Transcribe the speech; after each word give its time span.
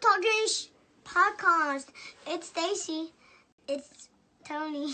Talking 0.00 0.30
Sh- 0.48 0.66
podcast. 1.04 1.86
It's 2.26 2.46
Stacy. 2.46 3.12
It's 3.66 4.08
Tony. 4.46 4.92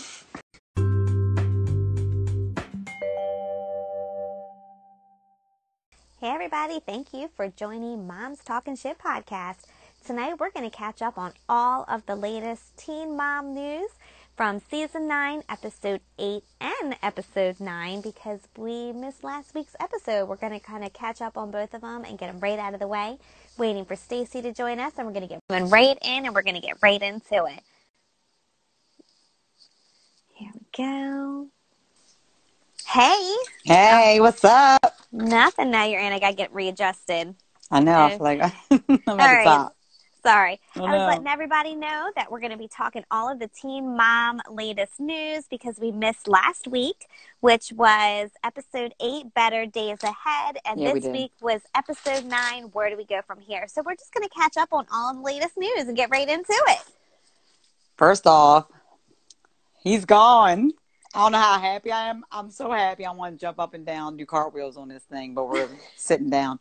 Hey, 6.19 6.29
everybody, 6.29 6.79
thank 6.79 7.13
you 7.13 7.29
for 7.35 7.49
joining 7.49 8.07
Mom's 8.07 8.39
Talking 8.43 8.75
Shit 8.75 8.97
podcast. 8.97 9.57
Tonight, 10.05 10.39
we're 10.39 10.49
going 10.49 10.67
to 10.69 10.75
catch 10.75 11.03
up 11.03 11.19
on 11.19 11.33
all 11.47 11.85
of 11.87 12.05
the 12.07 12.15
latest 12.15 12.75
teen 12.75 13.15
mom 13.15 13.53
news 13.53 13.91
from 14.35 14.59
season 14.69 15.07
9, 15.07 15.43
episode 15.49 16.01
8, 16.19 16.43
and 16.59 16.95
episode 17.01 17.59
9 17.59 18.01
because 18.01 18.41
we 18.57 18.91
missed 18.91 19.23
last 19.23 19.53
week's 19.55 19.75
episode. 19.79 20.27
We're 20.27 20.35
going 20.35 20.51
to 20.53 20.59
kind 20.59 20.83
of 20.83 20.91
catch 20.93 21.21
up 21.21 21.37
on 21.37 21.51
both 21.51 21.73
of 21.73 21.81
them 21.81 22.03
and 22.03 22.17
get 22.17 22.27
them 22.27 22.39
right 22.41 22.59
out 22.59 22.73
of 22.73 22.79
the 22.79 22.87
way. 22.87 23.17
Waiting 23.57 23.85
for 23.85 23.95
Stacy 23.95 24.41
to 24.41 24.51
join 24.51 24.79
us, 24.79 24.93
and 24.97 25.07
we're 25.07 25.13
going 25.13 25.27
to 25.27 25.39
get 25.49 25.71
right 25.71 25.97
in 26.01 26.25
and 26.25 26.35
we're 26.35 26.41
going 26.41 26.55
to 26.55 26.61
get 26.61 26.77
right 26.81 27.01
into 27.01 27.45
it. 27.45 27.61
Here 30.33 30.51
we 30.53 30.61
go. 30.77 31.47
Hey, 32.87 33.35
Hey, 33.63 34.19
what's 34.19 34.43
up? 34.43 34.97
nothing. 35.11 35.71
Now 35.71 35.85
you're 35.85 36.01
in. 36.01 36.11
I 36.11 36.19
got 36.19 36.31
to 36.31 36.35
get 36.35 36.53
readjusted. 36.53 37.35
I 37.71 37.79
know. 37.79 38.05
I 38.05 38.05
Okay. 38.07 38.17
feel 38.17 38.25
like 38.25 38.41
I'm 38.71 38.81
at 38.97 39.07
All 39.07 39.17
the 39.31 39.37
right. 39.37 39.43
top. 39.43 39.75
Sorry. 40.25 40.59
I 40.75 40.79
I 40.79 40.81
was 40.81 41.07
letting 41.07 41.27
everybody 41.27 41.75
know 41.75 42.09
that 42.15 42.31
we're 42.31 42.39
going 42.39 42.51
to 42.51 42.57
be 42.57 42.67
talking 42.67 43.03
all 43.11 43.31
of 43.31 43.37
the 43.37 43.47
Teen 43.47 43.95
Mom 43.95 44.41
latest 44.49 44.99
news 44.99 45.45
because 45.47 45.77
we 45.79 45.91
missed 45.91 46.27
last 46.27 46.67
week, 46.67 47.05
which 47.41 47.71
was 47.73 48.31
episode 48.43 48.95
eight, 48.99 49.31
Better 49.35 49.67
Days 49.67 49.99
Ahead. 50.01 50.57
And 50.65 50.79
Yeah, 50.79 50.93
this 50.93 51.03
did. 51.03 51.11
week 51.11 51.31
was 51.41 51.61
episode 51.75 52.25
nine, 52.25 52.63
Where 52.73 52.89
Do 52.89 52.97
We 52.97 53.05
Go 53.05 53.21
From 53.27 53.39
Here? 53.39 53.67
So 53.67 53.83
we're 53.85 53.93
just 53.93 54.11
going 54.15 54.27
to 54.27 54.33
catch 54.33 54.57
up 54.57 54.69
on 54.71 54.87
all 54.91 55.11
of 55.11 55.17
the 55.17 55.21
latest 55.21 55.57
news 55.59 55.81
and 55.87 55.95
get 55.95 56.09
right 56.09 56.27
into 56.27 56.55
it. 56.69 56.81
First 57.95 58.25
off, 58.25 58.65
he's 59.83 60.05
gone. 60.05 60.71
I 61.13 61.19
don't 61.19 61.33
know 61.33 61.37
how 61.37 61.59
happy 61.59 61.91
I 61.91 62.09
am. 62.09 62.25
I'm 62.31 62.49
so 62.49 62.71
happy. 62.71 63.05
I 63.05 63.11
want 63.11 63.35
to 63.35 63.39
jump 63.39 63.59
up 63.59 63.75
and 63.75 63.85
down, 63.85 64.17
do 64.17 64.25
cartwheels 64.25 64.75
on 64.75 64.87
this 64.87 65.03
thing, 65.03 65.35
but 65.35 65.47
we're 65.47 65.69
sitting 65.95 66.31
down. 66.31 66.59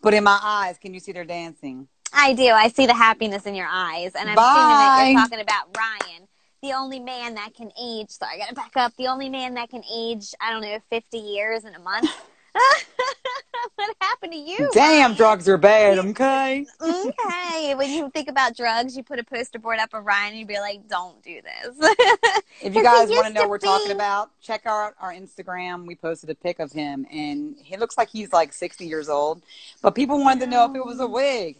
But 0.00 0.14
in 0.14 0.24
my 0.24 0.38
eyes, 0.42 0.78
can 0.78 0.94
you 0.94 1.00
see 1.00 1.12
they're 1.12 1.26
dancing? 1.26 1.86
I 2.14 2.32
do. 2.34 2.48
I 2.48 2.68
see 2.68 2.86
the 2.86 2.94
happiness 2.94 3.44
in 3.46 3.54
your 3.54 3.68
eyes. 3.68 4.12
And 4.14 4.28
I'm 4.28 4.36
Bye. 4.36 4.42
assuming 4.42 4.76
that 4.78 5.10
you're 5.10 5.20
talking 5.20 5.40
about 5.40 5.76
Ryan, 5.76 6.28
the 6.62 6.72
only 6.72 7.00
man 7.00 7.34
that 7.34 7.54
can 7.54 7.70
age. 7.80 8.10
Sorry, 8.10 8.34
I 8.34 8.38
got 8.38 8.48
to 8.48 8.54
back 8.54 8.76
up. 8.76 8.94
The 8.96 9.08
only 9.08 9.28
man 9.28 9.54
that 9.54 9.70
can 9.70 9.82
age, 9.92 10.34
I 10.40 10.50
don't 10.50 10.62
know, 10.62 10.78
50 10.90 11.18
years 11.18 11.64
in 11.64 11.74
a 11.74 11.78
month. 11.78 12.08
what 13.74 13.96
happened 14.00 14.32
to 14.32 14.38
you? 14.38 14.70
Damn, 14.72 15.10
Ryan? 15.10 15.16
drugs 15.16 15.48
are 15.48 15.58
bad, 15.58 15.98
okay? 15.98 16.64
Okay. 16.80 17.74
When 17.76 17.90
you 17.90 18.08
think 18.10 18.28
about 18.28 18.56
drugs, 18.56 18.96
you 18.96 19.02
put 19.02 19.18
a 19.18 19.24
poster 19.24 19.58
board 19.58 19.78
up 19.78 19.92
of 19.94 20.04
Ryan 20.04 20.30
and 20.30 20.38
you'd 20.38 20.48
be 20.48 20.58
like, 20.58 20.88
don't 20.88 21.20
do 21.22 21.40
this. 21.42 21.92
If 22.62 22.74
you 22.74 22.82
guys 22.82 23.10
want 23.10 23.26
to 23.26 23.32
know 23.32 23.42
what 23.42 23.50
we're 23.50 23.58
talking 23.58 23.90
about, 23.90 24.30
check 24.40 24.64
out 24.64 24.94
our 25.00 25.12
Instagram. 25.12 25.86
We 25.86 25.96
posted 25.96 26.30
a 26.30 26.34
pic 26.34 26.60
of 26.60 26.72
him, 26.72 27.04
and 27.10 27.56
he 27.58 27.76
looks 27.76 27.98
like 27.98 28.08
he's 28.08 28.32
like 28.32 28.52
60 28.52 28.86
years 28.86 29.08
old. 29.08 29.42
But 29.82 29.94
people 29.94 30.18
wanted 30.20 30.44
to 30.44 30.46
know 30.46 30.64
if 30.70 30.74
it 30.74 30.86
was 30.86 31.00
a 31.00 31.06
wig. 31.06 31.56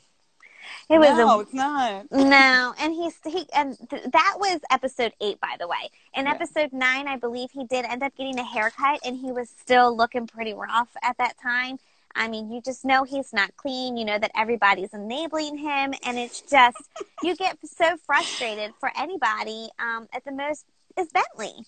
It 0.91 0.99
was 0.99 1.17
no, 1.17 1.39
a 1.39 1.41
it's 1.41 1.55
not. 1.55 2.13
No, 2.13 2.75
and 2.79 2.93
he's 2.93 3.15
he 3.25 3.47
and 3.55 3.77
th- 3.89 4.05
that 4.13 4.35
was 4.39 4.61
episode 4.71 5.13
eight, 5.21 5.41
by 5.41 5.57
the 5.59 5.67
way. 5.67 5.91
In 6.15 6.27
Yeah. 6.27 6.33
episode 6.33 6.73
nine, 6.73 7.09
I 7.09 7.17
believe 7.17 7.51
he 7.53 7.65
did 7.65 7.85
end 7.85 8.03
up 8.03 8.15
getting 8.17 8.39
a 8.39 8.45
haircut, 8.45 9.01
and 9.05 9.17
he 9.17 9.33
was 9.33 9.49
still 9.49 9.97
looking 9.97 10.27
pretty 10.27 10.55
rough 10.55 10.91
at 11.03 11.17
that 11.19 11.37
time. 11.41 11.79
I 12.17 12.29
mean, 12.29 12.53
you 12.53 12.61
just 12.61 12.85
know 12.85 13.03
he's 13.03 13.33
not 13.33 13.57
clean. 13.57 13.97
You 13.97 14.05
know 14.05 14.19
that 14.19 14.31
everybody's 14.37 14.93
enabling 14.95 15.59
him, 15.59 15.95
and 16.05 16.19
it's 16.19 16.43
just 16.43 16.79
you 17.23 17.35
get 17.35 17.59
so 17.65 17.97
frustrated 18.07 18.73
for 18.79 18.91
anybody. 18.97 19.69
Um, 19.79 20.09
at 20.13 20.25
the 20.25 20.33
most 20.33 20.65
is 20.98 21.09
Bentley. 21.09 21.65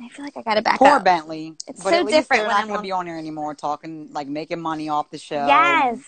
I 0.00 0.08
feel 0.08 0.24
like 0.24 0.36
I 0.36 0.42
got 0.42 0.54
to 0.54 0.62
back 0.62 0.78
Poor 0.78 0.96
up. 0.96 1.04
Bentley. 1.04 1.54
It's 1.68 1.82
but 1.82 1.90
so 1.90 2.04
different 2.04 2.28
They're 2.30 2.40
when 2.42 2.48
not 2.50 2.62
I'm 2.62 2.66
going 2.68 2.78
to 2.78 2.82
be 2.82 2.90
on 2.92 3.06
here 3.06 3.18
anymore, 3.18 3.54
talking 3.54 4.08
like 4.12 4.26
making 4.28 4.60
money 4.60 4.88
off 4.88 5.10
the 5.10 5.18
show. 5.18 5.46
Yes, 5.46 5.98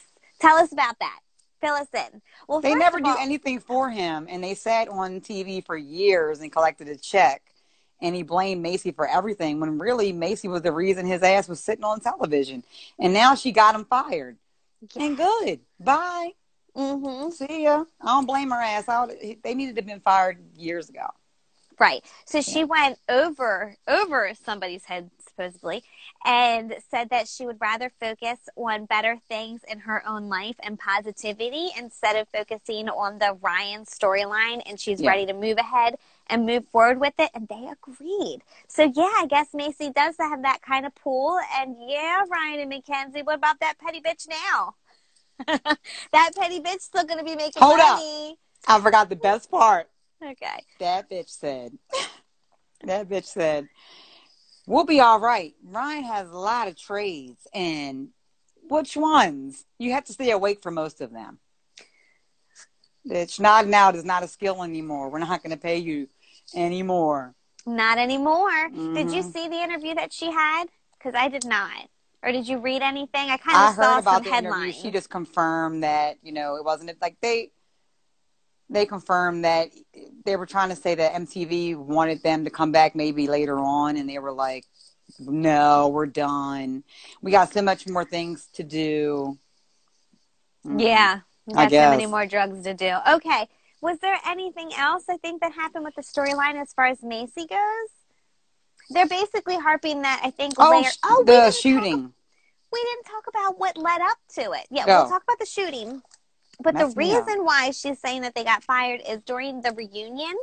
tell 0.40 0.56
us 0.56 0.72
about 0.72 0.98
that. 1.00 1.20
Fill 1.64 1.74
us 1.74 1.88
in. 1.94 2.20
Well, 2.46 2.60
They 2.60 2.74
never 2.74 2.98
of 2.98 3.04
do 3.04 3.16
anything 3.18 3.58
for 3.58 3.88
him, 3.88 4.26
and 4.28 4.44
they 4.44 4.54
sat 4.54 4.88
on 4.88 5.20
TV 5.22 5.64
for 5.64 5.76
years 5.76 6.40
and 6.40 6.52
collected 6.52 6.88
a 6.88 6.96
check. 6.96 7.42
And 8.02 8.14
he 8.14 8.22
blamed 8.22 8.62
Maci 8.62 8.94
for 8.94 9.08
everything 9.08 9.60
when 9.60 9.78
really 9.78 10.12
Maci 10.12 10.50
was 10.50 10.60
the 10.60 10.72
reason 10.72 11.06
his 11.06 11.22
ass 11.22 11.48
was 11.48 11.60
sitting 11.60 11.84
on 11.84 12.00
television. 12.00 12.64
And 12.98 13.14
now 13.14 13.34
she 13.34 13.50
got 13.50 13.74
him 13.74 13.86
fired. 13.86 14.36
And 14.96 15.16
good. 15.16 15.60
Bye. 15.80 16.32
Mhm. 16.76 17.32
See 17.32 17.62
ya. 17.62 17.84
I 18.00 18.06
don't 18.06 18.26
blame 18.26 18.50
her 18.50 18.60
ass. 18.60 18.84
I, 18.88 19.38
they 19.42 19.54
needed 19.54 19.76
to 19.76 19.80
have 19.80 19.86
been 19.86 20.00
fired 20.00 20.38
years 20.56 20.90
ago. 20.90 21.06
Right. 21.78 22.04
So 22.26 22.42
she 22.42 22.64
went 22.64 22.98
over 23.08 23.76
over 23.88 24.32
somebody's 24.44 24.84
head 24.84 25.10
supposedly 25.34 25.82
and 26.24 26.74
said 26.90 27.10
that 27.10 27.28
she 27.28 27.46
would 27.46 27.60
rather 27.60 27.90
focus 28.00 28.38
on 28.56 28.86
better 28.86 29.18
things 29.28 29.62
in 29.70 29.80
her 29.80 30.06
own 30.06 30.28
life 30.28 30.56
and 30.62 30.78
positivity 30.78 31.68
instead 31.78 32.16
of 32.16 32.28
focusing 32.28 32.88
on 32.88 33.18
the 33.18 33.36
Ryan 33.40 33.84
storyline 33.84 34.62
and 34.66 34.78
she's 34.78 35.00
Yeah. 35.02 35.10
ready 35.10 35.26
to 35.26 35.32
move 35.32 35.58
ahead 35.58 35.96
and 36.28 36.46
move 36.46 36.66
forward 36.68 37.00
with 37.00 37.14
it 37.18 37.30
and 37.34 37.48
they 37.48 37.68
agreed. 37.68 38.42
So 38.68 38.84
yeah, 38.94 39.12
I 39.18 39.26
guess 39.28 39.48
Maci 39.52 39.92
does 39.92 40.16
have 40.18 40.42
that 40.42 40.62
kind 40.62 40.86
of 40.86 40.94
pull 40.94 41.38
and 41.58 41.76
yeah, 41.88 42.22
Ryan 42.28 42.60
and 42.60 42.68
Mackenzie, 42.70 43.22
what 43.22 43.36
about 43.36 43.60
that 43.60 43.78
petty 43.78 44.00
bitch 44.00 44.26
now? 44.28 44.74
that 46.12 46.30
petty 46.36 46.60
bitch 46.60 46.80
still 46.80 47.04
gonna 47.04 47.24
be 47.24 47.36
making 47.36 47.62
Hold 47.62 47.80
up. 47.80 47.96
money. 47.96 48.38
I 48.66 48.80
forgot 48.80 49.08
the 49.10 49.16
best 49.16 49.50
part. 49.50 49.88
Okay. 50.22 50.64
That 50.78 51.10
bitch 51.10 51.28
said, 51.28 51.72
that 52.84 53.08
bitch 53.08 53.26
said, 53.26 53.68
we'll 54.66 54.84
be 54.84 55.00
all 55.00 55.20
right. 55.20 55.54
Ryan 55.64 56.04
has 56.04 56.30
a 56.30 56.36
lot 56.38 56.68
of 56.68 56.76
trades, 56.76 57.46
and 57.54 58.08
which 58.68 58.96
ones? 58.96 59.64
You 59.78 59.92
have 59.92 60.04
to 60.04 60.12
stay 60.12 60.30
awake 60.30 60.62
for 60.62 60.70
most 60.70 61.00
of 61.00 61.12
them. 61.12 61.38
Bitch, 63.06 63.38
nodding 63.38 63.74
out 63.74 63.96
is 63.96 64.04
not 64.04 64.22
a 64.22 64.28
skill 64.28 64.62
anymore. 64.62 65.10
We're 65.10 65.18
not 65.18 65.42
going 65.42 65.50
to 65.50 65.60
pay 65.60 65.76
you 65.78 66.08
anymore. 66.54 67.34
Not 67.66 67.98
anymore. 67.98 68.68
Did 68.70 69.10
you 69.10 69.22
Mhm. 69.22 69.32
see 69.32 69.48
the 69.48 69.62
interview 69.62 69.94
that 69.94 70.12
she 70.12 70.30
had? 70.30 70.68
Because 70.98 71.14
I 71.14 71.28
did 71.28 71.44
not. 71.44 71.88
Or 72.22 72.32
did 72.32 72.48
you 72.48 72.56
read 72.58 72.80
anything? 72.80 73.28
I 73.30 73.36
kind 73.36 73.68
of 73.68 73.74
saw 73.74 73.82
heard 73.94 73.98
about 73.98 74.14
some 74.14 74.22
the 74.24 74.30
headlines. 74.30 74.62
interview. 74.64 74.82
She 74.82 74.90
just 74.90 75.10
confirmed 75.10 75.82
that 75.82 76.16
you 76.22 76.32
know 76.32 76.56
it 76.56 76.64
wasn't 76.64 76.98
like 77.02 77.16
they 77.20 77.50
they 78.70 78.86
confirmed 78.86 79.44
that 79.44 79.68
they 80.24 80.36
were 80.36 80.46
trying 80.46 80.70
to 80.70 80.76
say 80.76 80.94
that 80.94 81.12
MTV 81.14 81.76
wanted 81.76 82.22
them 82.22 82.44
to 82.44 82.50
come 82.50 82.72
back 82.72 82.94
maybe 82.94 83.26
later 83.28 83.58
on, 83.58 83.96
and 83.96 84.08
they 84.08 84.18
were 84.18 84.32
like, 84.32 84.64
"No, 85.18 85.88
we're 85.88 86.06
done. 86.06 86.82
We 87.22 87.30
got 87.30 87.52
so 87.52 87.62
much 87.62 87.86
more 87.88 88.04
things 88.04 88.46
to 88.54 88.62
do." 88.62 89.38
Mhm. 90.66 90.80
yeah, 90.80 91.20
we 91.46 91.54
I 91.54 91.68
got 91.68 91.70
so 91.70 91.90
many 91.90 92.06
more 92.06 92.26
drugs 92.26 92.62
to 92.64 92.74
do. 92.74 92.96
Okay. 93.08 93.48
Was 93.82 93.98
there 93.98 94.18
anything 94.24 94.70
else 94.74 95.04
I 95.10 95.18
think 95.18 95.42
that 95.42 95.52
happened 95.52 95.84
with 95.84 95.94
the 95.94 96.02
storyline 96.02 96.54
as 96.60 96.72
far 96.72 96.86
as 96.86 97.00
Maci 97.00 97.46
goes? 97.46 97.90
They're 98.88 99.06
basically 99.06 99.56
harping 99.56 100.02
that 100.02 100.20
I 100.24 100.30
think 100.30 100.54
Oh, 100.58 100.70
later. 100.70 100.88
oh, 101.04 101.22
the 101.24 101.32
didn't 101.32 101.44
talk- 101.52 101.60
shooting. 101.60 102.14
we 102.72 102.82
didn't 102.82 103.04
talk 103.04 103.26
about 103.28 103.58
what 103.58 103.76
led 103.76 104.00
up 104.00 104.16
to 104.36 104.52
it. 104.52 104.66
Yeah, 104.70 104.86
Go. 104.86 105.00
we'll 105.02 105.10
talk 105.10 105.22
about 105.22 105.38
the 105.38 105.44
shooting. 105.46 106.02
But 106.62 106.74
the 106.74 106.86
me 106.96 107.12
up. 107.12 107.26
reason 107.26 107.44
why 107.44 107.70
she's 107.70 107.98
saying 107.98 108.22
that 108.22 108.34
they 108.34 108.44
got 108.44 108.62
fired 108.64 109.00
is 109.08 109.22
during 109.22 109.62
the 109.62 109.72
reunion, 109.72 110.34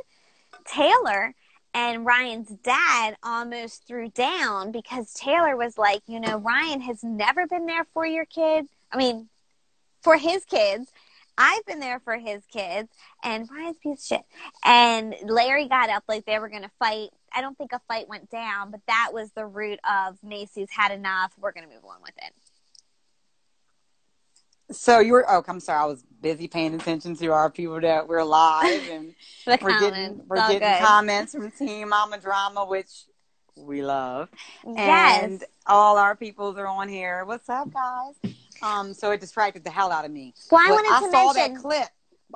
Taylor 0.64 1.34
and 1.74 2.04
Ryan's 2.04 2.48
dad 2.48 3.16
almost 3.22 3.86
threw 3.86 4.08
down 4.08 4.72
because 4.72 5.14
Taylor 5.14 5.56
was 5.56 5.78
like, 5.78 6.02
you 6.06 6.20
know, 6.20 6.36
Ryan 6.38 6.80
has 6.82 7.02
never 7.02 7.46
been 7.46 7.66
there 7.66 7.86
for 7.94 8.04
your 8.04 8.26
kid. 8.26 8.66
I 8.90 8.96
mean, 8.96 9.28
for 10.02 10.16
his 10.16 10.44
kids. 10.44 10.92
I've 11.38 11.64
been 11.64 11.80
there 11.80 11.98
for 12.00 12.18
his 12.18 12.42
kids, 12.52 12.90
and 13.24 13.48
Ryan's 13.50 13.78
piece 13.78 14.00
of 14.00 14.04
shit. 14.04 14.22
And 14.64 15.14
Larry 15.24 15.66
got 15.66 15.88
up 15.88 16.04
like 16.06 16.26
they 16.26 16.38
were 16.38 16.50
going 16.50 16.62
to 16.62 16.70
fight. 16.78 17.08
I 17.34 17.40
don't 17.40 17.56
think 17.56 17.72
a 17.72 17.80
fight 17.88 18.06
went 18.06 18.30
down, 18.30 18.70
but 18.70 18.80
that 18.86 19.10
was 19.14 19.30
the 19.30 19.46
root 19.46 19.80
of 19.90 20.18
Maci's 20.22 20.68
had 20.70 20.92
enough. 20.92 21.32
We're 21.40 21.52
going 21.52 21.66
to 21.66 21.74
move 21.74 21.84
on 21.86 22.02
with 22.02 22.12
it. 22.18 22.34
So 24.72 25.00
you 25.00 25.12
were. 25.12 25.24
Oh, 25.30 25.44
I'm 25.46 25.60
sorry. 25.60 25.80
I 25.82 25.86
was 25.86 26.04
busy 26.20 26.48
paying 26.48 26.74
attention 26.74 27.16
to 27.16 27.28
our 27.28 27.50
people 27.50 27.80
that 27.80 28.06
we're 28.08 28.22
live 28.24 28.88
and 28.88 29.14
we're 29.46 29.56
getting 29.56 30.18
comments. 30.18 30.24
we're 30.28 30.36
getting 30.36 30.58
good. 30.60 30.80
comments 30.80 31.32
from 31.32 31.50
Team 31.52 31.88
Mama 31.90 32.18
Drama, 32.18 32.64
which 32.64 33.04
we 33.56 33.82
love. 33.82 34.28
Yes. 34.66 35.22
And 35.24 35.44
all 35.66 35.98
our 35.98 36.16
peoples 36.16 36.56
are 36.56 36.66
on 36.66 36.88
here. 36.88 37.24
What's 37.24 37.48
up, 37.48 37.72
guys? 37.72 38.14
Um, 38.62 38.94
so 38.94 39.10
it 39.10 39.20
distracted 39.20 39.64
the 39.64 39.70
hell 39.70 39.90
out 39.90 40.04
of 40.04 40.10
me. 40.10 40.34
Well, 40.50 40.60
I 40.62 40.68
But 40.68 40.74
wanted 40.74 40.92
I 40.92 41.00
to 41.00 41.10
saw 41.10 41.32
mention. 41.34 41.54
that 41.54 41.60
clip 41.60 41.88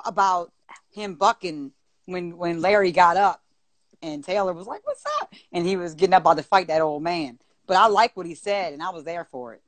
about 0.05 0.51
him 0.91 1.15
bucking 1.15 1.71
when 2.05 2.37
when 2.37 2.61
Larry 2.61 2.91
got 2.91 3.17
up, 3.17 3.41
and 4.01 4.23
Taylor 4.23 4.53
was 4.53 4.67
like, 4.67 4.85
"What's 4.85 5.03
up?" 5.21 5.33
And 5.51 5.65
he 5.65 5.75
was 5.77 5.95
getting 5.95 6.13
up 6.13 6.23
about 6.23 6.37
to 6.37 6.43
fight 6.43 6.67
that 6.67 6.81
old 6.81 7.01
man. 7.03 7.39
But 7.65 7.77
I 7.77 7.87
like 7.87 8.15
what 8.15 8.25
he 8.25 8.35
said, 8.35 8.73
and 8.73 8.81
I 8.83 8.89
was 8.91 9.03
there 9.03 9.25
for 9.25 9.53
it. 9.53 9.61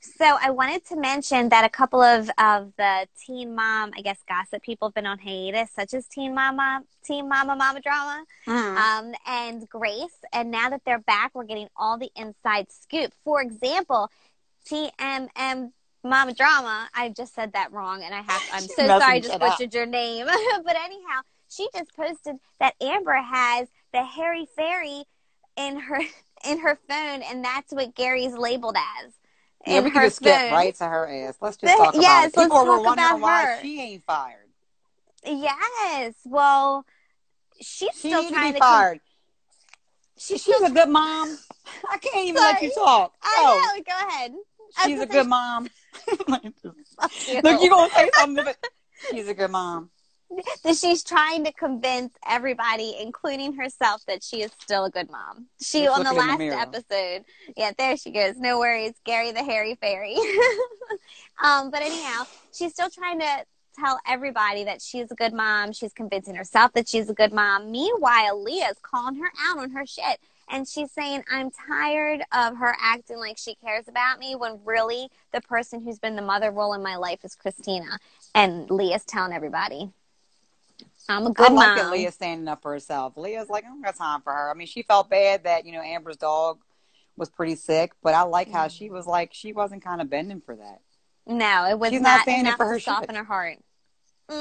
So 0.00 0.38
I 0.40 0.50
wanted 0.50 0.84
to 0.86 0.96
mention 0.96 1.50
that 1.50 1.64
a 1.64 1.68
couple 1.68 2.00
of, 2.00 2.30
of 2.38 2.72
the 2.78 3.06
teen 3.24 3.54
mom, 3.54 3.92
I 3.96 4.00
guess, 4.00 4.18
gossip 4.26 4.62
people 4.62 4.88
have 4.88 4.94
been 4.94 5.06
on 5.06 5.18
hiatus, 5.18 5.70
such 5.74 5.92
as 5.92 6.06
Teen 6.06 6.34
Mama, 6.34 6.82
Teen 7.04 7.28
Mama, 7.28 7.54
Mama 7.54 7.80
Drama, 7.82 8.24
Mhm. 8.46 8.76
um, 8.76 9.14
and 9.26 9.68
Grace. 9.68 10.16
And 10.32 10.50
now 10.50 10.70
that 10.70 10.82
they're 10.86 10.98
back, 11.00 11.32
we're 11.34 11.44
getting 11.44 11.68
all 11.76 11.98
the 11.98 12.10
inside 12.16 12.72
scoop. 12.72 13.12
For 13.24 13.42
example, 13.42 14.10
TMM 14.66 15.72
Mama 16.02 16.32
Drama. 16.32 16.88
I 16.94 17.10
just 17.10 17.34
said 17.34 17.52
that 17.52 17.72
wrong, 17.72 18.02
and 18.02 18.14
I 18.14 18.22
have. 18.22 18.42
I'm 18.50 18.60
so 18.68 18.86
sorry, 18.86 19.16
I 19.16 19.20
just 19.20 19.34
up. 19.34 19.40
butchered 19.40 19.74
your 19.74 19.86
name. 19.86 20.26
but 20.64 20.76
anyhow, 20.76 21.20
she 21.50 21.68
just 21.74 21.94
posted 21.94 22.36
that 22.58 22.74
Amber 22.80 23.16
has 23.16 23.68
the 23.92 24.02
Harry 24.04 24.46
Fairy 24.56 25.04
in 25.56 25.76
her 25.78 26.00
in 26.48 26.58
her 26.60 26.78
phone, 26.88 27.22
and 27.22 27.44
that's 27.44 27.72
what 27.72 27.94
Gary's 27.94 28.32
labeled 28.32 28.76
as. 29.04 29.12
Yeah, 29.66 29.78
in 29.78 29.84
we 29.84 29.90
can 29.90 30.02
just 30.02 30.16
skip 30.16 30.38
phone. 30.38 30.52
right 30.52 30.74
to 30.76 30.84
her 30.84 31.06
ass. 31.08 31.36
Let's 31.40 31.56
just 31.56 31.76
talk 31.76 31.94
about 31.94 32.02
yes, 32.02 32.26
it. 32.26 32.34
People 32.36 32.64
were 32.64 32.80
wondering 32.82 33.20
why 33.20 33.44
her. 33.44 33.62
she 33.62 33.80
ain't 33.80 34.04
fired. 34.04 34.36
Yes. 35.24 36.14
Well, 36.24 36.86
she's 37.60 37.90
She 37.94 38.08
still 38.08 38.22
need 38.22 38.28
to 38.28 38.34
trying 38.34 38.52
be 38.54 38.60
to. 38.60 38.64
con- 38.64 38.68
fired. 38.68 39.00
she's 40.16 40.48
a 40.48 40.70
good 40.70 40.88
mom. 40.88 41.38
I 41.90 41.98
can't 41.98 42.26
even 42.26 42.40
let 42.42 42.62
you 42.62 42.72
talk. 42.74 43.14
I 43.22 43.34
Oh, 43.38 43.74
know. 43.76 43.82
Go 43.84 44.08
ahead. 44.08 44.32
She's 44.84 45.00
a 45.00 45.06
good 45.06 45.26
mom. 45.26 45.68
Look, 46.28 47.62
you 47.62 47.70
gonna 47.70 47.90
say 47.92 48.10
something? 48.16 48.44
But 48.44 48.56
she's 49.10 49.28
a 49.28 49.34
good 49.34 49.50
mom. 49.50 49.90
That 50.62 50.76
she's 50.76 51.02
trying 51.02 51.44
to 51.44 51.52
convince 51.52 52.12
everybody, 52.28 52.96
including 53.00 53.54
herself, 53.54 54.04
that 54.06 54.22
she 54.22 54.42
is 54.42 54.52
still 54.60 54.84
a 54.84 54.90
good 54.90 55.10
mom. 55.10 55.46
She 55.60 55.84
Just 55.84 55.98
on 55.98 56.04
the 56.04 56.10
in 56.10 56.16
the 56.16 56.22
last 56.22 56.68
episode, 56.68 57.24
yeah, 57.56 57.72
there 57.76 57.96
she 57.96 58.10
goes. 58.10 58.36
No 58.36 58.58
worries, 58.58 58.92
Gary 59.04 59.32
the 59.32 59.42
hairy 59.42 59.76
fairy. 59.80 60.16
um, 61.44 61.70
but 61.70 61.82
anyhow, 61.82 62.24
she's 62.52 62.72
still 62.72 62.90
trying 62.90 63.18
to 63.20 63.44
tell 63.78 63.98
everybody 64.06 64.64
that 64.64 64.82
she's 64.82 65.10
a 65.10 65.14
good 65.14 65.32
mom. 65.32 65.72
She's 65.72 65.92
convincing 65.92 66.34
herself 66.34 66.72
that 66.74 66.88
she's 66.88 67.08
a 67.08 67.14
good 67.14 67.32
mom. 67.32 67.70
Meanwhile, 67.70 68.42
Leah's 68.42 68.76
calling 68.82 69.16
her 69.16 69.30
out 69.48 69.58
on 69.58 69.70
her 69.70 69.86
shit. 69.86 70.20
And 70.52 70.66
she's 70.66 70.90
saying, 70.90 71.22
I'm 71.30 71.50
tired 71.68 72.22
of 72.32 72.56
her 72.56 72.74
acting 72.82 73.18
like 73.18 73.38
she 73.38 73.54
cares 73.64 73.86
about 73.86 74.18
me 74.18 74.34
when 74.34 74.58
really 74.64 75.08
the 75.32 75.40
person 75.40 75.80
who's 75.80 76.00
been 76.00 76.16
the 76.16 76.22
mother 76.22 76.50
role 76.50 76.74
in 76.74 76.82
my 76.82 76.96
life 76.96 77.20
is 77.24 77.36
Kristina. 77.36 77.98
And 78.34 78.68
Leah's 78.68 79.04
telling 79.04 79.32
everybody, 79.32 79.90
I'm 81.08 81.26
a 81.26 81.30
good 81.32 81.46
I 81.46 81.54
like 81.54 81.66
mom. 81.68 81.76
that 81.76 81.90
Leah's 81.90 82.14
standing 82.14 82.48
up 82.48 82.62
for 82.62 82.72
herself. 82.72 83.16
Leah's 83.16 83.48
like, 83.48 83.64
I 83.64 83.68
don't 83.68 83.82
got 83.82 83.96
time 83.96 84.22
for 84.22 84.32
her. 84.32 84.50
I 84.50 84.54
mean, 84.54 84.66
she 84.66 84.82
felt 84.82 85.10
bad 85.10 85.44
that, 85.44 85.66
you 85.66 85.72
know, 85.72 85.80
Amber's 85.82 86.16
dog 86.16 86.60
was 87.16 87.28
pretty 87.28 87.56
sick, 87.56 87.92
but 88.02 88.14
I 88.14 88.22
like 88.22 88.50
how 88.50 88.68
she 88.68 88.90
was 88.90 89.06
like, 89.06 89.30
she 89.32 89.52
wasn't 89.52 89.82
kind 89.84 90.00
of 90.00 90.08
bending 90.08 90.40
for 90.40 90.56
that. 90.56 90.80
No, 91.26 91.66
it 91.66 91.78
was 91.78 91.90
She's 91.90 92.00
not 92.00 92.26
not, 92.26 92.28
it 92.28 92.56
for 92.56 92.66
her 92.66 92.80
soften 92.80 93.14
her 93.14 93.24
heart. 93.24 93.58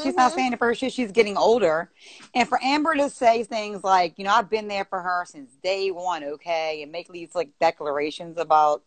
She's 0.03 0.15
not 0.15 0.31
Mhm. 0.31 0.35
saying 0.35 0.53
it 0.53 0.59
for 0.59 0.67
her 0.67 0.75
shit. 0.75 0.93
She's 0.93 1.11
getting 1.11 1.35
older. 1.35 1.91
And 2.35 2.47
for 2.47 2.59
Amber 2.63 2.95
to 2.95 3.09
say 3.09 3.43
things 3.43 3.83
like, 3.83 4.19
you 4.19 4.23
know, 4.23 4.31
I've 4.31 4.49
been 4.49 4.67
there 4.67 4.85
for 4.85 5.01
her 5.01 5.25
since 5.25 5.55
day 5.63 5.89
one, 5.91 6.23
okay, 6.23 6.83
and 6.83 6.91
make 6.91 7.11
these 7.11 7.33
like 7.33 7.49
declarations 7.59 8.37
about 8.37 8.83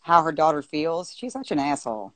how 0.00 0.22
her 0.22 0.32
daughter 0.32 0.62
feels, 0.62 1.12
she's 1.14 1.32
such 1.32 1.50
an 1.50 1.58
asshole. 1.58 2.12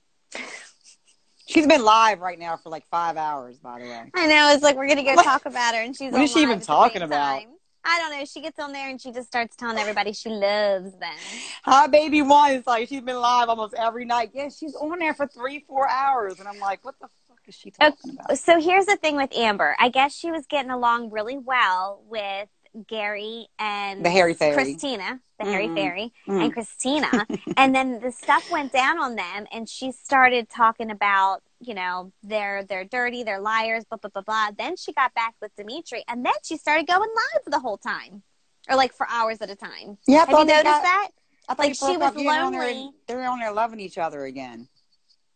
She's 1.49 1.67
been 1.67 1.83
live 1.83 2.21
right 2.21 2.39
now 2.39 2.59
for 2.59 2.69
like 2.69 2.87
five 2.91 3.17
hours, 3.17 3.59
by 3.59 3.79
the 3.79 3.87
way. 3.87 4.11
I 4.15 4.27
know. 4.27 4.53
It's 4.53 4.62
like 4.62 4.77
we're 4.77 4.87
gonna 4.87 5.03
go 5.03 5.15
talk 5.23 5.47
about 5.47 5.75
her, 5.75 5.81
and 5.81 5.97
she's. 5.97 6.12
what 6.12 6.21
is 6.21 6.31
she 6.31 6.41
even 6.41 6.61
talking 6.61 7.00
about? 7.00 7.41
time. 7.41 7.49
I 7.85 7.99
don't 8.00 8.19
know. 8.19 8.25
She 8.27 8.43
gets 8.43 8.59
on 8.59 8.73
there 8.73 8.91
and 8.91 9.00
she 9.00 9.12
just 9.12 9.29
starts 9.29 9.56
telling 9.56 9.79
everybody 9.79 10.12
she 10.12 10.29
loves 10.29 10.93
them. 10.99 11.15
Hi, 11.62 11.87
baby 11.87 12.21
one. 12.21 12.53
It's 12.53 12.67
like 12.67 12.87
she's 12.87 13.00
been 13.00 13.17
live 13.17 13.49
almost 13.49 13.73
every 13.73 14.05
night. 14.05 14.33
Yeah, 14.35 14.50
she's 14.50 14.75
on 14.75 14.99
there 14.99 15.15
for 15.15 15.27
three, 15.27 15.65
four 15.67 15.89
hours. 15.89 16.39
And 16.39 16.47
I'm 16.47 16.59
like, 16.59 16.85
what 16.85 16.97
the 17.00 17.09
fuck 17.29 17.39
is 17.47 17.55
she 17.55 17.71
talking 17.71 18.11
about? 18.11 18.37
So 18.37 18.61
here's 18.61 18.85
the 18.85 18.97
thing 18.97 19.17
with 19.17 19.35
Amber. 19.35 19.75
I 19.79 19.89
guess 19.89 20.15
she 20.15 20.31
was 20.31 20.45
getting 20.47 20.71
along 20.71 21.11
really 21.11 21.39
well 21.39 22.03
with 22.06 22.49
Gary 22.87 23.49
and 23.59 24.05
The 24.05 24.11
Harry 24.11 24.35
Fairy. 24.35 24.56
Kristina, 24.56 25.20
the 25.38 25.44
Harry 25.47 25.69
Mm-mm. 25.69 25.75
Fairy, 25.76 26.12
Mm. 26.29 26.44
and 26.44 26.55
Kristina. 26.55 27.41
and 27.56 27.75
then 27.75 28.00
the 28.00 28.12
stuff 28.12 28.50
went 28.50 28.73
down 28.73 28.99
on 28.99 29.15
them, 29.17 29.47
and 29.53 29.69
she 29.69 29.93
started 29.93 30.49
talking 30.49 30.91
about, 30.91 31.43
you 31.61 31.75
know, 31.75 32.12
they're 32.23 32.65
they're 32.65 32.85
dirty, 32.85 33.23
they're 33.23 33.41
liars, 33.41 33.85
blah 33.85 33.99
blah 33.99 34.11
blah 34.11 34.23
blah. 34.23 34.49
Then 34.56 34.76
she 34.76 34.93
got 34.93 35.15
back 35.15 35.35
with 35.41 35.55
Dimitri, 35.56 36.05
and 36.09 36.25
then 36.25 36.35
she 36.43 36.56
started 36.56 36.87
going 36.87 37.09
live 37.09 37.43
the 37.47 37.61
whole 37.61 37.79
time, 37.79 38.23
or 38.69 38.76
like 38.76 38.93
for 38.93 39.06
hours 39.09 39.41
at 39.41 39.50
a 39.50 39.56
time. 39.56 39.99
Yeah, 40.06 40.21
Have 40.21 40.31
you 40.31 40.44
noticed 40.44 40.64
got- 40.64 40.82
that? 40.82 41.09
I 41.50 41.55
thought 41.55 41.67
like, 41.67 41.75
she 41.76 41.97
was 41.97 42.03
up. 42.09 42.14
Yeah, 42.19 42.32
they're 42.35 42.43
on 42.44 42.53
there- 42.53 42.62
lonely. 42.62 42.91
They're 43.06 43.25
on 43.29 43.38
there 43.38 43.53
loving 43.53 43.81
each 43.81 43.97
other 43.99 44.25
again. 44.25 44.69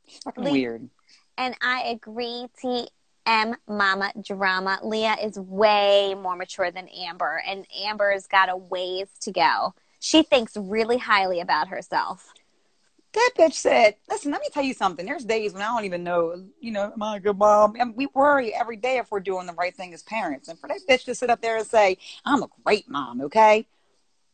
It's 0.07 0.19
fucking 0.19 0.45
Le- 0.45 0.53
weird. 0.53 0.91
And 1.39 1.55
I 1.63 1.85
agree, 1.85 2.47
TM 3.27 3.55
Mama 3.69 4.13
Drama. 4.23 4.79
Leah 4.83 5.17
is 5.23 5.39
way 5.39 6.15
more 6.15 6.37
mature 6.37 6.71
than 6.71 6.89
Amber, 6.89 7.43
and 7.47 7.67
Amber's 7.85 8.27
got 8.27 8.49
a 8.49 8.57
ways 8.57 9.09
to 9.21 9.33
go. 9.33 9.75
She 10.01 10.23
thinks 10.23 10.57
really 10.57 10.99
highly 10.99 11.41
about 11.41 11.69
herself. 11.69 12.33
That 13.15 13.31
bitch 13.39 13.53
said, 13.53 13.97
listen, 14.09 14.33
let 14.33 14.41
me 14.41 14.49
tell 14.53 14.63
you 14.63 14.73
something. 14.73 15.05
There's 15.05 15.25
days 15.27 15.53
when 15.53 15.63
I 15.63 15.67
don't 15.67 15.85
even 15.85 16.03
know, 16.03 16.35
you 16.61 16.73
know, 16.73 16.91
am 16.93 17.03
I 17.03 17.17
a 17.19 17.21
good 17.21 17.37
mom? 17.37 17.75
And 17.79 17.95
we 17.95 18.07
worry 18.15 18.55
every 18.55 18.77
day 18.77 18.97
if 18.97 19.11
we're 19.11 19.21
doing 19.21 19.47
the 19.47 19.53
right 19.53 19.77
thing 19.77 19.93
as 19.93 20.03
parents. 20.03 20.49
And 20.49 20.59
for 20.59 20.67
that 20.69 20.81
bitch 20.89 21.05
to 21.05 21.15
sit 21.15 21.29
up 21.29 21.43
there 21.43 21.59
and 21.59 21.67
say, 21.67 21.99
I'm 22.25 22.43
a 22.43 22.49
great 22.65 22.89
mom, 22.89 23.21
okay? 23.21 23.67